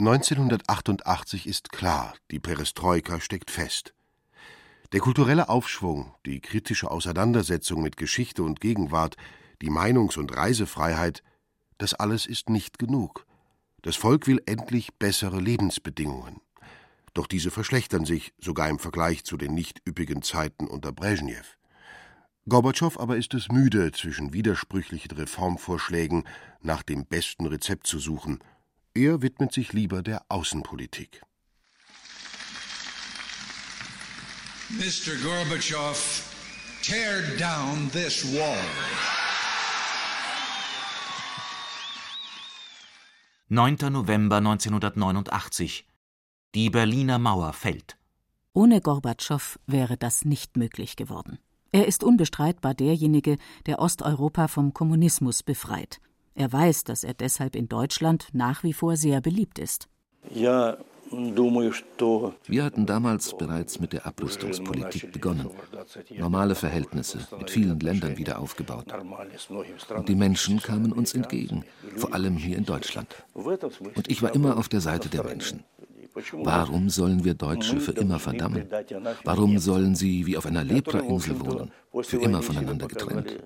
1988 0.00 1.46
ist 1.46 1.72
klar, 1.72 2.14
die 2.30 2.38
Perestroika 2.38 3.20
steckt 3.20 3.50
fest. 3.50 3.94
Der 4.92 5.00
kulturelle 5.00 5.48
Aufschwung, 5.48 6.14
die 6.24 6.40
kritische 6.40 6.90
Auseinandersetzung 6.90 7.82
mit 7.82 7.96
Geschichte 7.96 8.42
und 8.42 8.60
Gegenwart, 8.60 9.16
die 9.60 9.70
Meinungs- 9.70 10.18
und 10.18 10.34
Reisefreiheit, 10.34 11.22
das 11.76 11.94
alles 11.94 12.26
ist 12.26 12.48
nicht 12.48 12.78
genug. 12.78 13.26
Das 13.82 13.96
Volk 13.96 14.26
will 14.26 14.42
endlich 14.46 14.94
bessere 14.94 15.40
Lebensbedingungen. 15.40 16.40
Doch 17.14 17.26
diese 17.26 17.50
verschlechtern 17.50 18.04
sich 18.04 18.32
sogar 18.38 18.68
im 18.68 18.78
Vergleich 18.78 19.24
zu 19.24 19.36
den 19.36 19.54
nicht 19.54 19.80
üppigen 19.88 20.22
Zeiten 20.22 20.66
unter 20.66 20.92
Brezhnev. 20.92 21.56
Gorbatschow 22.48 22.98
aber 22.98 23.16
ist 23.16 23.34
es 23.34 23.48
müde, 23.48 23.92
zwischen 23.92 24.32
widersprüchlichen 24.32 25.10
Reformvorschlägen 25.12 26.24
nach 26.62 26.82
dem 26.82 27.04
besten 27.04 27.46
Rezept 27.46 27.86
zu 27.86 27.98
suchen. 27.98 28.38
Er 28.94 29.20
widmet 29.22 29.52
sich 29.52 29.72
lieber 29.72 30.02
der 30.02 30.22
Außenpolitik. 30.28 31.22
Mr. 34.70 35.14
Gorbatschow, 35.22 36.22
tear 36.82 37.22
down 37.38 37.90
this 37.92 38.24
wall. 38.34 39.17
9. 43.50 43.76
November 43.90 44.36
1989. 44.36 45.86
Die 46.54 46.68
Berliner 46.68 47.18
Mauer 47.18 47.54
fällt. 47.54 47.96
Ohne 48.52 48.82
Gorbatschow 48.82 49.58
wäre 49.66 49.96
das 49.96 50.26
nicht 50.26 50.58
möglich 50.58 50.96
geworden. 50.96 51.38
Er 51.72 51.88
ist 51.88 52.04
unbestreitbar 52.04 52.74
derjenige, 52.74 53.38
der 53.64 53.78
Osteuropa 53.78 54.48
vom 54.48 54.74
Kommunismus 54.74 55.42
befreit. 55.42 55.98
Er 56.34 56.52
weiß, 56.52 56.84
dass 56.84 57.04
er 57.04 57.14
deshalb 57.14 57.56
in 57.56 57.70
Deutschland 57.70 58.28
nach 58.34 58.64
wie 58.64 58.74
vor 58.74 58.96
sehr 58.96 59.22
beliebt 59.22 59.58
ist. 59.58 59.88
Wir 61.10 62.64
hatten 62.64 62.86
damals 62.86 63.36
bereits 63.36 63.80
mit 63.80 63.92
der 63.92 64.06
Abrüstungspolitik 64.06 65.12
begonnen, 65.12 65.50
normale 66.16 66.54
Verhältnisse 66.54 67.18
mit 67.38 67.50
vielen 67.50 67.80
Ländern 67.80 68.16
wieder 68.16 68.38
aufgebaut. 68.38 68.86
Und 69.94 70.08
die 70.08 70.14
Menschen 70.14 70.60
kamen 70.60 70.92
uns 70.92 71.14
entgegen, 71.14 71.64
vor 71.96 72.12
allem 72.14 72.36
hier 72.36 72.56
in 72.56 72.64
Deutschland. 72.64 73.08
Und 73.34 74.08
ich 74.08 74.22
war 74.22 74.34
immer 74.34 74.56
auf 74.56 74.68
der 74.68 74.80
Seite 74.80 75.08
der 75.08 75.24
Menschen. 75.24 75.64
Warum 76.32 76.90
sollen 76.90 77.24
wir 77.24 77.34
Deutsche 77.34 77.80
für 77.80 77.92
immer 77.92 78.18
verdammen? 78.18 78.66
Warum 79.24 79.58
sollen 79.58 79.94
sie 79.94 80.26
wie 80.26 80.36
auf 80.36 80.46
einer 80.46 80.64
Leprainsel 80.64 81.38
wohnen, 81.40 81.70
für 82.02 82.18
immer 82.18 82.42
voneinander 82.42 82.88
getrennt? 82.88 83.36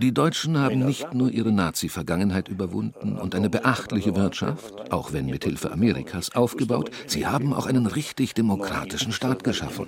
Die 0.00 0.12
Deutschen 0.12 0.58
haben 0.58 0.84
nicht 0.84 1.14
nur 1.14 1.30
ihre 1.30 1.52
Nazi-Vergangenheit 1.52 2.48
überwunden 2.48 3.18
und 3.18 3.34
eine 3.34 3.50
beachtliche 3.50 4.16
Wirtschaft, 4.16 4.92
auch 4.92 5.12
wenn 5.12 5.26
mit 5.26 5.44
Hilfe 5.44 5.70
Amerikas, 5.70 6.34
aufgebaut, 6.34 6.90
sie 7.06 7.26
haben 7.26 7.52
auch 7.52 7.66
einen 7.66 7.86
richtig 7.86 8.34
demokratischen 8.34 9.12
Staat 9.12 9.44
geschaffen. 9.44 9.86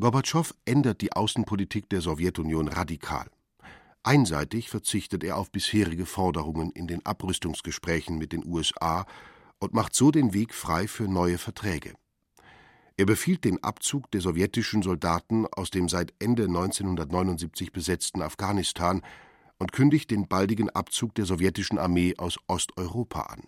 Gorbatschow 0.00 0.54
ändert 0.64 1.00
die 1.00 1.12
Außenpolitik 1.12 1.88
der 1.88 2.00
Sowjetunion 2.00 2.68
radikal. 2.68 3.26
Einseitig 4.02 4.68
verzichtet 4.68 5.22
er 5.22 5.36
auf 5.36 5.52
bisherige 5.52 6.06
Forderungen 6.06 6.72
in 6.72 6.88
den 6.88 7.06
Abrüstungsgesprächen 7.06 8.18
mit 8.18 8.32
den 8.32 8.44
USA 8.44 9.06
und 9.60 9.74
macht 9.74 9.94
so 9.94 10.10
den 10.10 10.34
Weg 10.34 10.54
frei 10.54 10.88
für 10.88 11.04
neue 11.04 11.38
Verträge. 11.38 11.94
Er 12.96 13.06
befiehlt 13.06 13.44
den 13.44 13.62
Abzug 13.62 14.10
der 14.10 14.20
sowjetischen 14.20 14.82
Soldaten 14.82 15.46
aus 15.46 15.70
dem 15.70 15.88
seit 15.88 16.12
Ende 16.18 16.44
1979 16.44 17.72
besetzten 17.72 18.22
Afghanistan 18.22 19.02
und 19.58 19.72
kündigt 19.72 20.10
den 20.10 20.28
baldigen 20.28 20.70
Abzug 20.70 21.14
der 21.14 21.24
sowjetischen 21.24 21.78
Armee 21.78 22.14
aus 22.18 22.38
Osteuropa 22.48 23.20
an. 23.22 23.42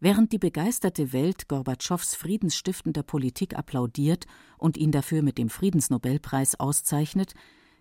Während 0.00 0.32
die 0.32 0.38
begeisterte 0.38 1.12
Welt 1.12 1.46
Gorbatschows 1.48 2.14
friedensstiftender 2.14 3.02
Politik 3.02 3.54
applaudiert 3.54 4.26
und 4.56 4.78
ihn 4.78 4.92
dafür 4.92 5.22
mit 5.22 5.36
dem 5.36 5.50
Friedensnobelpreis 5.50 6.58
auszeichnet, 6.58 7.34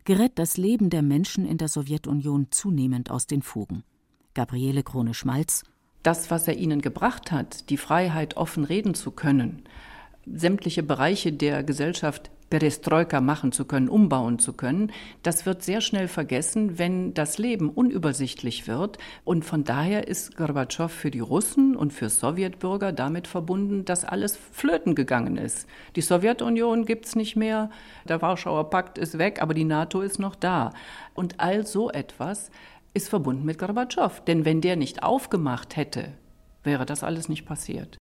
gerät 0.04 0.34
das 0.36 0.58
Leben 0.58 0.90
der 0.90 1.02
Menschen 1.02 1.46
in 1.46 1.58
der 1.58 1.70
Sowjetunion 1.70 2.48
zunehmend 2.52 3.10
aus 3.10 3.26
den 3.26 3.42
Fugen. 3.42 3.84
Gabriele 4.34 4.84
Krone-Schmalz 4.84 5.64
Das, 6.04 6.30
was 6.30 6.48
er 6.48 6.58
ihnen 6.58 6.82
gebracht 6.82 7.32
hat, 7.32 7.70
die 7.70 7.78
Freiheit, 7.78 8.36
offen 8.36 8.66
reden 8.66 8.96
zu 8.96 9.12
können, 9.12 9.64
sämtliche 10.34 10.84
Bereiche 10.84 11.34
der 11.34 11.64
Gesellschaft 11.64 12.32
Perestroika 12.50 13.22
machen 13.22 13.52
zu 13.52 13.66
können, 13.66 13.90
umbauen 13.90 14.40
zu 14.40 14.54
können, 14.54 14.92
das 15.24 15.46
wird 15.46 15.62
sehr 15.64 15.82
schnell 15.82 16.08
vergessen, 16.08 16.80
wenn 16.80 17.14
das 17.14 17.38
Leben 17.38 17.70
unübersichtlich 17.70 18.68
wird. 18.68 18.98
Und 19.24 19.46
von 19.46 19.64
daher 19.64 20.08
ist 20.08 20.36
Gorbatschow 20.36 20.92
für 20.92 21.12
die 21.12 21.20
Russen 21.20 21.76
und 21.76 21.94
für 21.94 22.10
Sowjetbürger 22.10 22.92
damit 22.92 23.28
verbunden, 23.28 23.86
dass 23.86 24.04
alles 24.04 24.36
flöten 24.36 24.96
gegangen 24.96 25.38
ist. 25.38 25.68
Die 25.96 26.02
Sowjetunion 26.02 26.86
gibt 26.86 27.06
es 27.06 27.16
nicht 27.16 27.36
mehr, 27.36 27.70
der 28.08 28.22
Warschauer 28.22 28.70
Pakt 28.70 28.98
ist 28.98 29.18
weg, 29.18 29.42
aber 29.42 29.54
die 29.54 29.66
NATO 29.66 30.02
ist 30.02 30.20
noch 30.20 30.36
da. 30.36 30.74
Und 31.14 31.40
all 31.40 31.66
so 31.66 31.92
etwas 31.92 32.50
ist 32.94 33.10
verbunden 33.10 33.46
mit 33.46 33.60
Gorbatschow. 33.60 34.22
Denn 34.26 34.46
wenn 34.46 34.62
der 34.62 34.76
nicht 34.76 35.04
aufgemacht 35.04 35.76
hätte, 35.76 36.14
wäre 36.64 36.86
das 36.86 37.04
alles 37.04 37.30
nicht 37.30 37.46
passiert. 37.46 37.98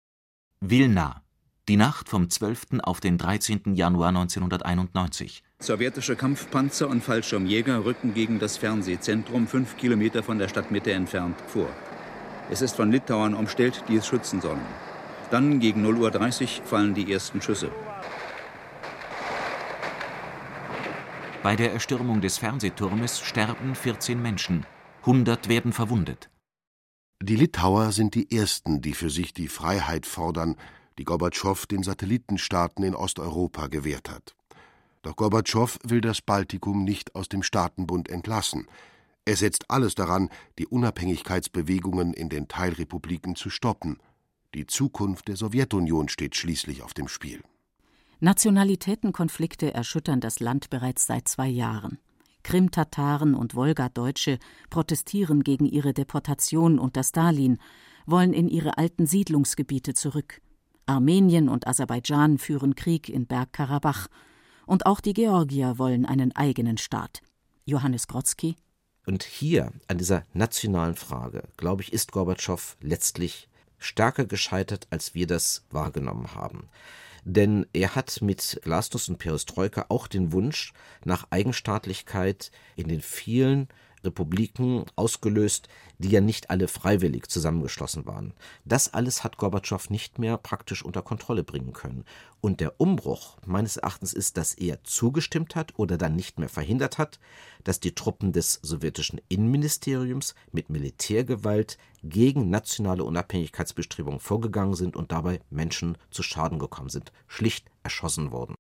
Wilna, 0.61 1.23
die 1.69 1.77
Nacht 1.77 2.09
vom 2.09 2.31
12. 2.31 2.81
auf 2.83 3.01
den 3.01 3.19
13. 3.19 3.75
Januar 3.75 4.09
1991. 4.09 5.43
Sowjetische 5.59 6.17
Kampfpanzer 6.17 6.89
und 6.89 7.05
Fallschirmjäger 7.05 7.85
rücken 7.85 8.15
gegen 8.15 8.39
das 8.39 8.57
Fernsehzentrum 8.57 9.47
fünf 9.47 9.77
Kilometer 9.77 10.23
von 10.23 10.39
der 10.39 10.49
Stadtmitte 10.49 10.93
entfernt 10.93 11.37
vor. 11.47 11.69
Es 12.51 12.63
ist 12.63 12.75
von 12.77 12.91
Litauern 12.91 13.35
umstellt, 13.35 13.85
die 13.87 13.97
es 13.97 14.07
schützen 14.07 14.41
sollen. 14.41 14.65
Dann 15.31 15.61
gegen 15.61 15.87
0.30 15.87 16.61
Uhr 16.61 16.65
fallen 16.65 16.95
die 16.95 17.13
ersten 17.13 17.43
Schüsse. 17.43 17.71
Bei 21.43 21.55
der 21.55 21.73
Erstürmung 21.73 22.23
des 22.23 22.39
Fernsehturmes 22.39 23.21
sterben 23.21 23.75
14 23.75 24.21
Menschen, 24.21 24.65
100 25.03 25.49
werden 25.51 25.75
verwundet. 25.75 26.31
Die 27.23 27.37
Litauer 27.37 27.93
sind 27.93 28.15
die 28.15 28.35
Ersten, 28.35 28.81
die 28.81 28.95
für 28.95 29.11
sich 29.11 29.35
die 29.35 29.49
Freiheit 29.49 30.07
fordern, 30.07 30.57
die 30.99 31.05
Gorbatschow 31.05 31.67
den 31.67 31.83
Satellitenstaaten 31.83 32.85
in 32.85 32.95
Osteuropa 32.95 33.69
gewährt 33.69 34.11
hat. 34.11 34.35
Doch 35.03 35.17
Gorbatschow 35.17 35.79
will 35.85 36.01
das 36.01 36.21
Baltikum 36.21 36.85
nicht 36.85 37.15
aus 37.15 37.29
dem 37.29 37.43
Staatenbund 37.43 38.09
entlassen. 38.09 38.67
Er 39.25 39.37
setzt 39.37 39.71
alles 39.71 39.95
daran, 39.95 40.29
die 40.59 40.67
Unabhängigkeitsbewegungen 40.67 42.13
in 42.13 42.29
den 42.29 42.49
Teilrepubliken 42.49 43.37
zu 43.37 43.49
stoppen. 43.49 43.99
Die 44.55 44.67
Zukunft 44.67 45.29
der 45.29 45.37
Sowjetunion 45.37 46.09
steht 46.09 46.35
schließlich 46.35 46.83
auf 46.83 46.95
dem 46.95 47.07
Spiel. 47.09 47.43
Nationalitätenkonflikte 48.21 49.73
erschüttern 49.73 50.21
das 50.21 50.41
Land 50.41 50.71
bereits 50.71 51.07
seit 51.07 51.29
zwei 51.29 51.47
Jahren. 51.47 51.99
Krim-Tataren 52.43 53.35
und 53.35 53.55
Wolgadeutsche 53.55 54.39
protestieren 54.71 55.45
gegen 55.45 55.67
ihre 55.67 55.93
Deportation 55.93 56.79
unter 56.79 57.05
Stalin, 57.05 57.59
wollen 58.07 58.33
in 58.33 58.49
ihre 58.49 58.79
alten 58.79 59.07
Siedlungsgebiete 59.07 59.95
zurück. 59.95 60.41
Armenien 60.89 61.49
und 61.49 61.67
Aserbaidschan 61.67 62.39
führen 62.39 62.75
Krieg 62.75 63.09
in 63.09 63.27
Bergkarabach. 63.27 64.09
Und 64.67 64.87
auch 64.87 65.01
die 65.01 65.15
Georgier 65.15 65.79
wollen 65.79 66.07
einen 66.07 66.35
eigenen 66.35 66.79
Staat. 66.79 67.21
Johannes 67.65 68.07
Grotzky. 68.07 68.57
Und 69.07 69.23
hier, 69.23 69.73
an 69.87 69.99
dieser 69.99 70.25
nationalen 70.35 70.95
Frage, 70.95 71.45
glaube 71.57 71.83
ich, 71.83 71.93
ist 71.93 72.13
Gorbatschow 72.13 72.77
letztlich 72.81 73.49
stärker 73.79 74.27
gescheitert, 74.27 74.87
als 74.91 75.15
wir 75.15 75.27
das 75.27 75.65
wahrgenommen 75.71 76.35
haben. 76.35 76.69
Denn 77.25 77.67
er 77.73 77.95
hat 77.95 78.23
mit 78.23 78.61
Glasnost 78.63 79.09
und 79.09 79.19
Perestroika 79.19 79.87
auch 79.89 80.09
den 80.09 80.33
Wunsch 80.33 80.73
nach 81.05 81.27
Eigenstaatlichkeit 81.31 82.51
in 82.77 82.89
den 82.89 83.01
vielen 83.01 83.69
Republiken 84.05 84.85
ausgelöst, 84.97 85.69
die 85.99 86.11
ja 86.11 86.21
nicht 86.21 86.51
alle 86.51 86.69
freiwillig 86.69 87.29
zusammengeschlossen 87.29 88.07
waren. 88.07 88.35
Das 88.65 88.95
alles 88.95 89.25
hat 89.25 89.37
Gorbatschow 89.37 89.91
nicht 89.91 90.19
mehr 90.19 90.37
praktisch 90.39 90.85
unter 90.85 91.03
Kontrolle 91.03 91.45
bringen 91.45 91.73
können. 91.73 92.05
Und 92.41 92.61
der 92.61 92.81
Umbruch 92.81 93.37
meines 93.45 93.77
Erachtens 93.77 94.13
ist, 94.13 94.37
dass 94.37 94.55
er 94.55 94.85
zugestimmt 94.85 95.57
hat 95.57 95.79
oder 95.79 95.99
dann 95.99 96.15
nicht 96.15 96.39
mehr 96.39 96.49
verhindert 96.49 96.99
hat, 96.99 97.19
dass 97.65 97.81
die 97.81 97.95
Truppen 97.95 98.33
des 98.33 98.61
sowjetischen 98.63 99.21
Innenministeriums 99.29 100.35
mit 100.53 100.71
Militärgewalt 100.71 101.79
gegen 102.05 102.49
nationale 102.51 103.05
Unabhängigkeitsbestrebungen 103.05 104.21
vorgegangen 104.21 104.75
sind 104.75 104.97
und 104.97 105.11
dabei 105.11 105.41
Menschen 105.51 105.99
zu 106.11 106.23
Schaden 106.23 106.59
gekommen 106.59 106.91
sind, 106.91 107.13
schlicht 107.27 107.71
erschossen 107.83 108.31
wurden. 108.31 108.55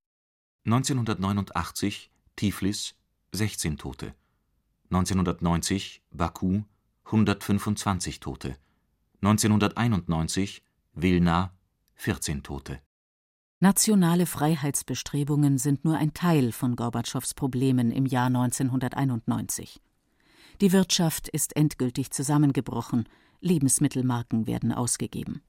1989 0.67 2.11
Tiflis 2.37 2.95
16 3.33 3.79
Tote 3.79 4.15
1990 4.91 6.03
Baku 6.11 6.63
125 7.05 8.21
Tote, 8.21 8.57
1991 9.23 10.63
Wilna 10.95 11.53
14 11.95 12.43
Tote. 12.43 12.81
Nationale 13.61 14.25
Freiheitsbestrebungen 14.25 15.59
sind 15.59 15.85
nur 15.85 15.97
ein 15.97 16.15
Teil 16.15 16.53
von 16.53 16.75
Gorbatschows 16.75 17.35
Problemen 17.35 17.91
im 17.91 18.07
Jahr 18.07 18.29
1991. 18.29 19.81
Die 20.61 20.73
Wirtschaft 20.73 21.29
ist 21.29 21.57
endgültig 21.57 22.11
zusammengebrochen, 22.11 23.09
Lebensmittelmarken 23.41 24.47
werden 24.47 24.73
ausgegeben. 24.73 25.43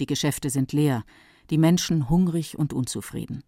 Die 0.00 0.06
Geschäfte 0.06 0.50
sind 0.50 0.72
leer, 0.72 1.04
die 1.50 1.58
Menschen 1.58 2.08
hungrig 2.08 2.58
und 2.58 2.72
unzufrieden. 2.72 3.44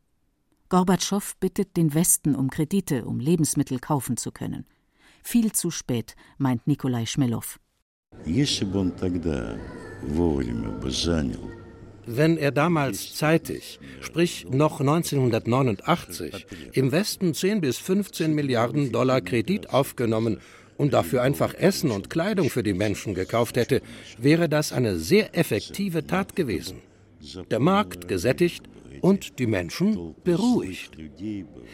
Gorbatschow 0.69 1.37
bittet 1.39 1.77
den 1.77 1.95
Westen 1.95 2.35
um 2.35 2.51
Kredite, 2.51 3.07
um 3.07 3.19
Lebensmittel 3.19 3.79
kaufen 3.79 4.17
zu 4.17 4.31
können. 4.31 4.67
Viel 5.27 5.51
zu 5.51 5.73
spät, 5.73 6.15
meint 6.39 6.69
Nikolai 6.69 7.05
Schmelow. 7.05 7.43
Wenn 12.07 12.37
er 12.39 12.53
damals 12.53 13.17
zeitig, 13.17 13.81
sprich 14.01 14.47
noch 14.49 14.79
1989, 14.79 16.47
im 16.75 16.93
Westen 16.93 17.35
10 17.35 17.61
bis 17.61 17.79
15 17.79 18.37
Milliarden 18.37 18.93
Dollar 18.93 19.21
Kredit 19.21 19.71
aufgenommen 19.71 20.39
und 20.77 20.93
dafür 20.93 21.23
einfach 21.23 21.55
Essen 21.55 21.91
und 21.91 22.09
Kleidung 22.09 22.49
für 22.49 22.63
die 22.63 22.75
Menschen 22.75 23.15
gekauft 23.15 23.57
hätte, 23.57 23.83
wäre 24.19 24.49
das 24.49 24.73
eine 24.73 24.97
sehr 24.97 25.37
effektive 25.37 26.07
Tat 26.07 26.37
gewesen. 26.37 26.83
Der 27.51 27.59
Markt 27.59 28.07
gesättigt 28.07 28.63
und 29.01 29.41
die 29.41 29.49
Menschen 29.49 30.15
beruhigt. 30.23 30.97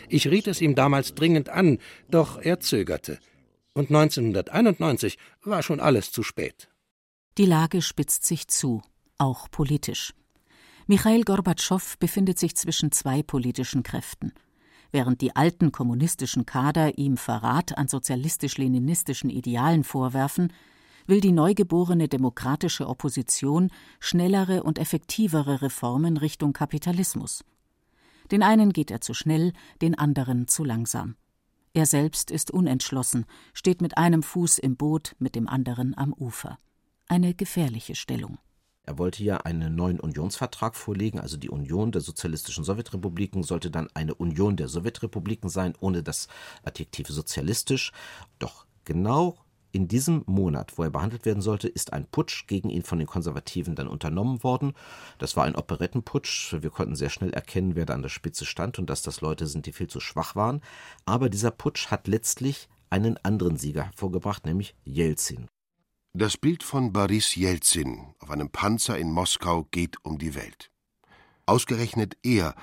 Ich 0.09 0.27
riet 0.27 0.47
es 0.47 0.63
ihm 0.63 0.75
damals 0.75 1.15
dringend 1.15 1.51
an, 1.51 1.81
doch 2.09 2.41
er 2.41 2.59
zögerte 2.59 3.19
und 3.75 3.89
1991 3.89 5.19
war 5.43 5.63
schon 5.63 5.81
alles 5.81 6.13
zu 6.13 6.23
spät. 6.23 6.69
Die 7.39 7.47
Lage 7.47 7.81
spitzt 7.81 8.25
sich 8.25 8.49
zu, 8.49 8.83
auch 9.19 9.51
politisch. 9.51 10.13
Michail 10.87 11.23
Gorbatschow 11.23 11.99
befindet 11.99 12.39
sich 12.39 12.55
zwischen 12.57 12.93
zwei 12.93 13.23
politischen 13.23 13.83
Kräften. 13.83 14.33
Während 14.91 15.23
die 15.23 15.35
alten 15.35 15.73
kommunistischen 15.73 16.45
Kader 16.45 16.99
ihm 16.99 17.17
Verrat 17.17 17.79
an 17.79 17.89
sozialistisch-leninistischen 17.89 19.31
Idealen 19.31 19.85
vorwerfen, 19.85 20.53
will 21.07 21.21
die 21.21 21.33
neugeborene 21.33 22.09
demokratische 22.09 22.87
Opposition 22.87 23.71
schnellere 24.01 24.63
und 24.63 24.79
effektivere 24.79 25.63
Reformen 25.63 26.17
Richtung 26.19 26.53
Kapitalismus. 26.53 27.43
Den 28.31 28.43
einen 28.43 28.73
geht 28.73 28.91
er 28.91 29.01
zu 29.01 29.15
schnell, 29.15 29.53
den 29.81 29.97
anderen 29.97 30.47
zu 30.47 30.65
langsam. 30.65 31.17
Er 31.75 31.87
selbst 31.87 32.31
ist 32.31 32.51
unentschlossen, 32.51 33.25
steht 33.55 33.81
mit 33.81 33.97
einem 33.97 34.23
Fuß 34.23 34.59
im 34.59 34.77
Boot, 34.77 35.17
mit 35.19 35.35
dem 35.35 35.49
anderen 35.49 35.97
am 35.97 36.13
Ufer. 36.13 36.59
Eine 37.09 37.35
gefährliche 37.35 37.95
Stellung. 37.95 38.39
Er 38.85 38.99
wollte 38.99 39.23
ja 39.23 39.39
einen 39.39 39.75
neuen 39.75 40.01
Unionsvertrag 40.01 40.75
vorlegen, 40.75 41.21
also 41.21 41.37
die 41.37 41.49
Union 41.49 41.93
der 41.93 42.01
sozialistischen 42.03 42.65
Sowjetrepubliken 42.65 43.43
sollte 43.43 43.71
dann 43.71 43.89
eine 43.95 44.15
Union 44.15 44.57
der 44.57 44.69
Sowjetrepubliken 44.69 45.49
sein, 45.49 45.75
ohne 45.81 46.03
das 46.03 46.27
Adjektiv 46.65 47.09
sozialistisch. 47.09 47.93
Doch 48.39 48.67
genau 48.85 49.39
in 49.73 49.89
diesem 49.89 50.23
Monat, 50.27 50.77
wo 50.77 50.83
er 50.85 50.91
behandelt 50.91 51.25
werden 51.25 51.43
sollte, 51.43 51.67
ist 51.67 51.93
ein 51.93 52.07
Putsch 52.07 52.47
gegen 52.47 52.71
ihn 52.71 52.83
von 52.83 52.99
den 52.99 53.09
Konservativen 53.09 53.75
dann 53.75 53.89
unternommen 53.89 54.43
worden. 54.45 54.75
Das 55.19 55.37
war 55.37 55.45
ein 55.45 55.57
Operettenputsch. 55.57 56.55
Wir 56.61 56.71
konnten 56.71 56.95
sehr 56.95 57.11
schnell 57.11 57.33
erkennen, 57.33 57.75
wer 57.75 57.87
da 57.87 57.95
an 57.95 58.03
der 58.03 58.11
Spitze 58.11 58.45
stand 58.45 58.79
und 58.79 58.89
dass 58.91 59.03
das 59.03 59.23
Leute 59.23 59.47
sind, 59.47 59.67
die 59.67 59.73
viel 59.73 59.89
zu 59.89 59.99
schwach 59.99 60.37
waren. 60.37 60.61
Aber 61.07 61.29
dieser 61.31 61.51
Putsch 61.51 61.91
hat 61.91 62.07
letztlich 62.07 62.69
einen 62.91 63.17
anderen 63.25 63.57
Sieger 63.57 63.85
hervorgebracht, 63.85 64.45
nämlich 64.45 64.75
Jelzin. 64.85 65.49
Das 66.15 66.37
Bild 66.37 66.63
von 66.63 66.93
Boris 66.93 67.35
Jelzin 67.35 68.15
auf 68.19 68.31
einem 68.31 68.51
Panzer 68.51 68.99
in 68.99 69.11
Moskau 69.11 69.67
geht 69.71 69.97
um 70.05 70.19
die 70.19 70.35
Welt. 70.35 70.71
Ausgerechnet 71.47 72.19
er, 72.23 72.55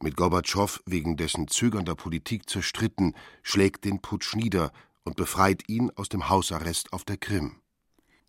mit 0.00 0.14
Gorbatschow 0.14 0.82
wegen 0.84 1.16
dessen 1.16 1.48
zögernder 1.48 1.94
Politik 1.94 2.50
zerstritten, 2.50 3.14
schlägt 3.42 3.86
den 3.86 4.00
Putsch 4.02 4.36
nieder 4.36 4.72
und 5.08 5.16
befreit 5.16 5.62
ihn 5.68 5.90
aus 5.96 6.08
dem 6.08 6.28
Hausarrest 6.28 6.92
auf 6.92 7.04
der 7.04 7.16
Krim. 7.16 7.56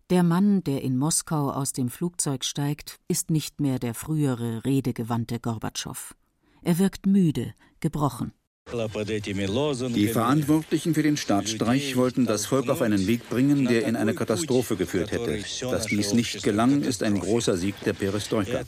Der 0.08 0.24
Mann, 0.24 0.64
der 0.64 0.82
in 0.82 0.96
Moskau 0.96 1.50
aus 1.50 1.72
dem 1.72 1.88
Flugzeug 1.88 2.44
steigt, 2.44 2.98
ist 3.06 3.30
nicht 3.30 3.60
mehr 3.60 3.78
der 3.78 3.94
frühere 3.94 4.64
redegewandte 4.64 5.38
Gorbatschow. 5.38 6.16
Er 6.62 6.78
wirkt 6.78 7.06
müde, 7.06 7.54
gebrochen. 7.80 8.32
Die 8.72 10.08
Verantwortlichen 10.08 10.94
für 10.94 11.02
den 11.02 11.16
Staatsstreich 11.16 11.96
wollten 11.96 12.24
das 12.26 12.46
Volk 12.46 12.68
auf 12.68 12.82
einen 12.82 13.06
Weg 13.06 13.28
bringen, 13.28 13.66
der 13.66 13.86
in 13.86 13.96
eine 13.96 14.14
Katastrophe 14.14 14.76
geführt 14.76 15.12
hätte. 15.12 15.44
Dass 15.70 15.86
dies 15.86 16.12
nicht 16.14 16.42
gelang, 16.42 16.82
ist 16.82 17.02
ein 17.02 17.18
großer 17.18 17.56
Sieg 17.56 17.74
der 17.84 17.92
Perestroika. 17.92 18.62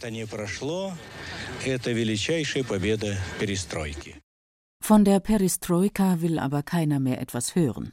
Von 4.81 5.05
der 5.05 5.21
Perestroika 5.21 6.21
will 6.21 6.39
aber 6.39 6.63
keiner 6.63 7.01
mehr 7.01 7.21
etwas 7.21 7.55
hören. 7.55 7.93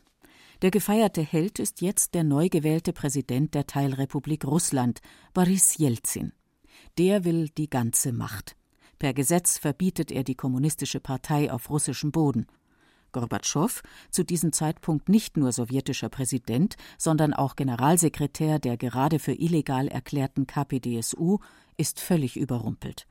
Der 0.62 0.72
gefeierte 0.72 1.22
Held 1.22 1.58
ist 1.58 1.80
jetzt 1.80 2.14
der 2.14 2.26
neu 2.26 2.50
gewählte 2.50 2.92
Präsident 2.92 3.56
der 3.56 3.66
Teilrepublik 3.66 4.44
Russland, 4.44 5.00
Boris 5.34 5.78
Jelzin. 5.78 6.34
Der 6.98 7.24
will 7.24 7.48
die 7.48 7.70
ganze 7.70 8.12
Macht. 8.12 8.58
Per 8.98 9.14
Gesetz 9.14 9.58
verbietet 9.58 10.12
er 10.12 10.26
die 10.26 10.36
kommunistische 10.36 11.00
Partei 11.00 11.50
auf 11.50 11.70
russischem 11.70 12.12
Boden. 12.12 12.46
Gorbatschow, 13.14 13.82
zu 14.12 14.26
diesem 14.26 14.52
Zeitpunkt 14.52 15.08
nicht 15.08 15.38
nur 15.38 15.54
sowjetischer 15.54 16.10
Präsident, 16.10 16.76
sondern 16.98 17.34
auch 17.34 17.56
Generalsekretär 17.56 18.60
der 18.60 18.76
gerade 18.76 19.20
für 19.20 19.34
illegal 19.34 19.88
erklärten 19.88 20.46
KPDSU, 20.46 21.40
ist 21.78 22.02
völlig 22.02 22.36
überrumpelt. 22.36 23.08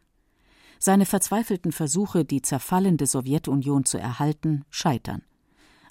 Seine 0.79 1.07
verzweifelten 1.07 1.73
Versuche, 1.73 2.27
die 2.27 2.43
zerfallende 2.43 3.07
Sowjetunion 3.07 3.87
zu 3.87 3.97
erhalten, 3.97 4.65
scheitern. 4.69 5.23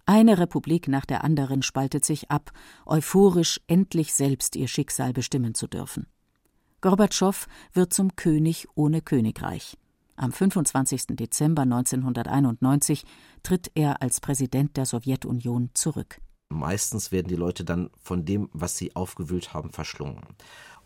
Eine 0.10 0.40
Republik 0.40 0.88
nach 0.88 1.06
der 1.06 1.26
anderen 1.26 1.62
spaltet 1.62 2.06
sich 2.06 2.32
ab, 2.32 2.54
euphorisch 2.86 3.60
endlich 3.68 4.14
selbst 4.14 4.56
ihr 4.56 4.70
Schicksal 4.70 5.12
bestimmen 5.12 5.54
zu 5.54 5.68
dürfen. 5.68 6.08
Gorbatschow 6.80 7.46
wird 7.74 7.92
zum 7.92 8.16
König 8.16 8.68
ohne 8.74 9.02
Königreich. 9.02 9.78
Am 10.16 10.32
25. 10.32 11.08
Dezember 11.08 11.64
1991 11.64 13.04
tritt 13.44 13.70
er 13.76 14.02
als 14.02 14.22
Präsident 14.22 14.78
der 14.78 14.86
Sowjetunion 14.86 15.72
zurück. 15.74 16.22
Meistens 16.48 17.12
werden 17.12 17.28
die 17.28 17.36
Leute 17.36 17.66
dann 17.66 17.90
von 18.02 18.24
dem, 18.24 18.50
was 18.54 18.78
sie 18.78 18.96
aufgewühlt 18.96 19.54
haben, 19.54 19.72
verschlungen. 19.72 20.22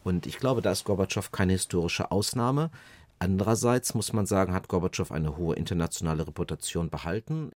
Und 0.04 0.26
ich 0.26 0.40
glaube, 0.40 0.64
da 0.64 0.72
ist 0.72 0.84
Gorbatschow 0.84 1.32
keine 1.32 1.54
historische 1.54 2.10
Ausnahme. 2.12 2.72
Andererseits 3.20 3.94
muss 3.94 4.14
man 4.14 4.26
sagen, 4.26 4.56
hat 4.56 4.68
Gorbatschow 4.68 5.12
eine 5.12 5.38
hohe 5.38 5.56
internationale 5.56 6.26
Reputation 6.26 6.90
behalten. 6.90 7.52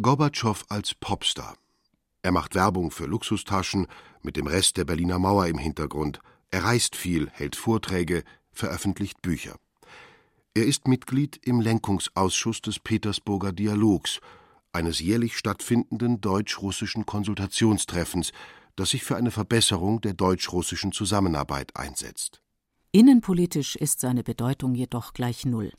Gorbatschow 0.00 0.64
als 0.68 0.94
Popstar. 0.94 1.56
Er 2.22 2.30
macht 2.30 2.54
Werbung 2.54 2.92
für 2.92 3.06
Luxustaschen 3.06 3.88
mit 4.22 4.36
dem 4.36 4.46
Rest 4.46 4.76
der 4.76 4.84
Berliner 4.84 5.18
Mauer 5.18 5.48
im 5.48 5.58
Hintergrund. 5.58 6.20
Er 6.52 6.62
reist 6.62 6.94
viel, 6.94 7.28
hält 7.30 7.56
Vorträge, 7.56 8.22
veröffentlicht 8.52 9.20
Bücher. 9.22 9.56
Er 10.54 10.66
ist 10.66 10.86
Mitglied 10.86 11.40
im 11.44 11.60
Lenkungsausschuss 11.60 12.62
des 12.62 12.78
Petersburger 12.78 13.52
Dialogs, 13.52 14.20
eines 14.72 15.00
jährlich 15.00 15.36
stattfindenden 15.36 16.20
deutsch-russischen 16.20 17.04
Konsultationstreffens, 17.04 18.30
das 18.76 18.90
sich 18.90 19.02
für 19.02 19.16
eine 19.16 19.32
Verbesserung 19.32 20.00
der 20.00 20.14
deutsch-russischen 20.14 20.92
Zusammenarbeit 20.92 21.74
einsetzt. 21.74 22.40
Innenpolitisch 22.92 23.74
ist 23.74 23.98
seine 23.98 24.22
Bedeutung 24.22 24.76
jedoch 24.76 25.12
gleich 25.12 25.44
null. 25.44 25.72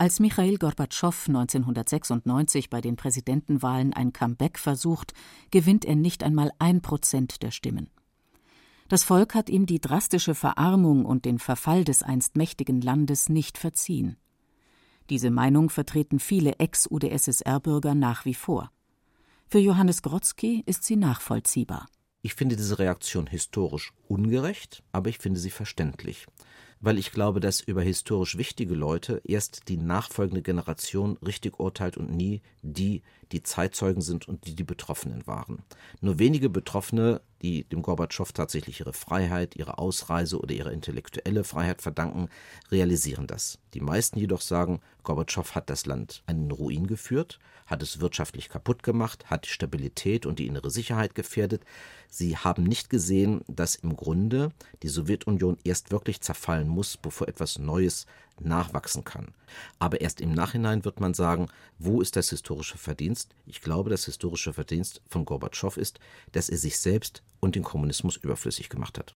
Als 0.00 0.20
Michail 0.20 0.58
Gorbatschow 0.58 1.26
1996 1.26 2.70
bei 2.70 2.80
den 2.80 2.94
Präsidentenwahlen 2.94 3.92
ein 3.92 4.12
Comeback 4.12 4.56
versucht, 4.56 5.12
gewinnt 5.50 5.84
er 5.84 5.96
nicht 5.96 6.22
einmal 6.22 6.52
ein 6.60 6.82
Prozent 6.82 7.42
der 7.42 7.50
Stimmen. 7.50 7.90
Das 8.88 9.02
Volk 9.02 9.34
hat 9.34 9.50
ihm 9.50 9.66
die 9.66 9.80
drastische 9.80 10.36
Verarmung 10.36 11.04
und 11.04 11.24
den 11.24 11.40
Verfall 11.40 11.82
des 11.82 12.04
einst 12.04 12.36
mächtigen 12.36 12.80
Landes 12.80 13.28
nicht 13.28 13.58
verziehen. 13.58 14.16
Diese 15.10 15.32
Meinung 15.32 15.68
vertreten 15.68 16.20
viele 16.20 16.60
Ex-UdSSR-Bürger 16.60 17.96
nach 17.96 18.24
wie 18.24 18.34
vor. 18.34 18.70
Für 19.48 19.58
Johannes 19.58 20.02
Grodzki 20.02 20.62
ist 20.64 20.84
sie 20.84 20.94
nachvollziehbar. 20.94 21.88
Ich 22.22 22.34
finde 22.34 22.54
diese 22.54 22.78
Reaktion 22.78 23.26
historisch 23.26 23.92
ungerecht, 24.06 24.84
aber 24.92 25.10
ich 25.10 25.18
finde 25.18 25.40
sie 25.40 25.50
verständlich 25.50 26.28
weil 26.80 26.98
ich 26.98 27.12
glaube, 27.12 27.40
dass 27.40 27.60
über 27.60 27.82
historisch 27.82 28.36
wichtige 28.38 28.74
Leute 28.74 29.20
erst 29.24 29.68
die 29.68 29.76
nachfolgende 29.76 30.42
Generation 30.42 31.18
richtig 31.24 31.58
urteilt 31.58 31.96
und 31.96 32.10
nie 32.10 32.40
die, 32.62 33.02
die 33.32 33.42
Zeitzeugen 33.42 34.02
sind 34.02 34.28
und 34.28 34.46
die 34.46 34.54
die 34.54 34.64
Betroffenen 34.64 35.26
waren. 35.26 35.62
Nur 36.00 36.18
wenige 36.18 36.48
Betroffene, 36.48 37.20
die 37.42 37.64
dem 37.64 37.82
Gorbatschow 37.82 38.30
tatsächlich 38.32 38.80
ihre 38.80 38.92
Freiheit, 38.92 39.56
ihre 39.56 39.78
Ausreise 39.78 40.38
oder 40.38 40.54
ihre 40.54 40.72
intellektuelle 40.72 41.44
Freiheit 41.44 41.82
verdanken, 41.82 42.28
realisieren 42.70 43.26
das. 43.26 43.58
Die 43.74 43.80
meisten 43.80 44.18
jedoch 44.18 44.40
sagen, 44.40 44.80
Gorbatschow 45.02 45.54
hat 45.54 45.70
das 45.70 45.86
Land 45.86 46.22
an 46.26 46.42
den 46.42 46.50
Ruin 46.50 46.86
geführt, 46.86 47.38
hat 47.66 47.82
es 47.82 48.00
wirtschaftlich 48.00 48.48
kaputt 48.48 48.82
gemacht, 48.82 49.30
hat 49.30 49.44
die 49.44 49.50
Stabilität 49.50 50.26
und 50.26 50.38
die 50.38 50.46
innere 50.46 50.70
Sicherheit 50.70 51.14
gefährdet. 51.14 51.62
Sie 52.08 52.36
haben 52.36 52.64
nicht 52.64 52.90
gesehen, 52.90 53.42
dass 53.46 53.74
im 53.74 53.94
Grunde 53.96 54.50
die 54.82 54.88
Sowjetunion 54.88 55.58
erst 55.64 55.90
wirklich 55.90 56.20
zerfallen 56.20 56.68
muss, 56.68 56.96
bevor 56.96 57.28
etwas 57.28 57.58
Neues 57.58 58.06
nachwachsen 58.40 59.04
kann. 59.04 59.34
Aber 59.78 60.00
erst 60.00 60.20
im 60.20 60.32
Nachhinein 60.32 60.84
wird 60.84 61.00
man 61.00 61.14
sagen, 61.14 61.48
wo 61.78 62.00
ist 62.00 62.16
das 62.16 62.30
historische 62.30 62.78
Verdienst? 62.78 63.34
Ich 63.46 63.60
glaube, 63.60 63.90
das 63.90 64.04
historische 64.04 64.52
Verdienst 64.52 65.02
von 65.08 65.24
Gorbatschow 65.24 65.76
ist, 65.76 65.98
dass 66.32 66.48
er 66.48 66.58
sich 66.58 66.78
selbst 66.78 67.22
und 67.40 67.54
den 67.54 67.64
Kommunismus 67.64 68.16
überflüssig 68.16 68.68
gemacht 68.68 68.98
hat. 68.98 69.17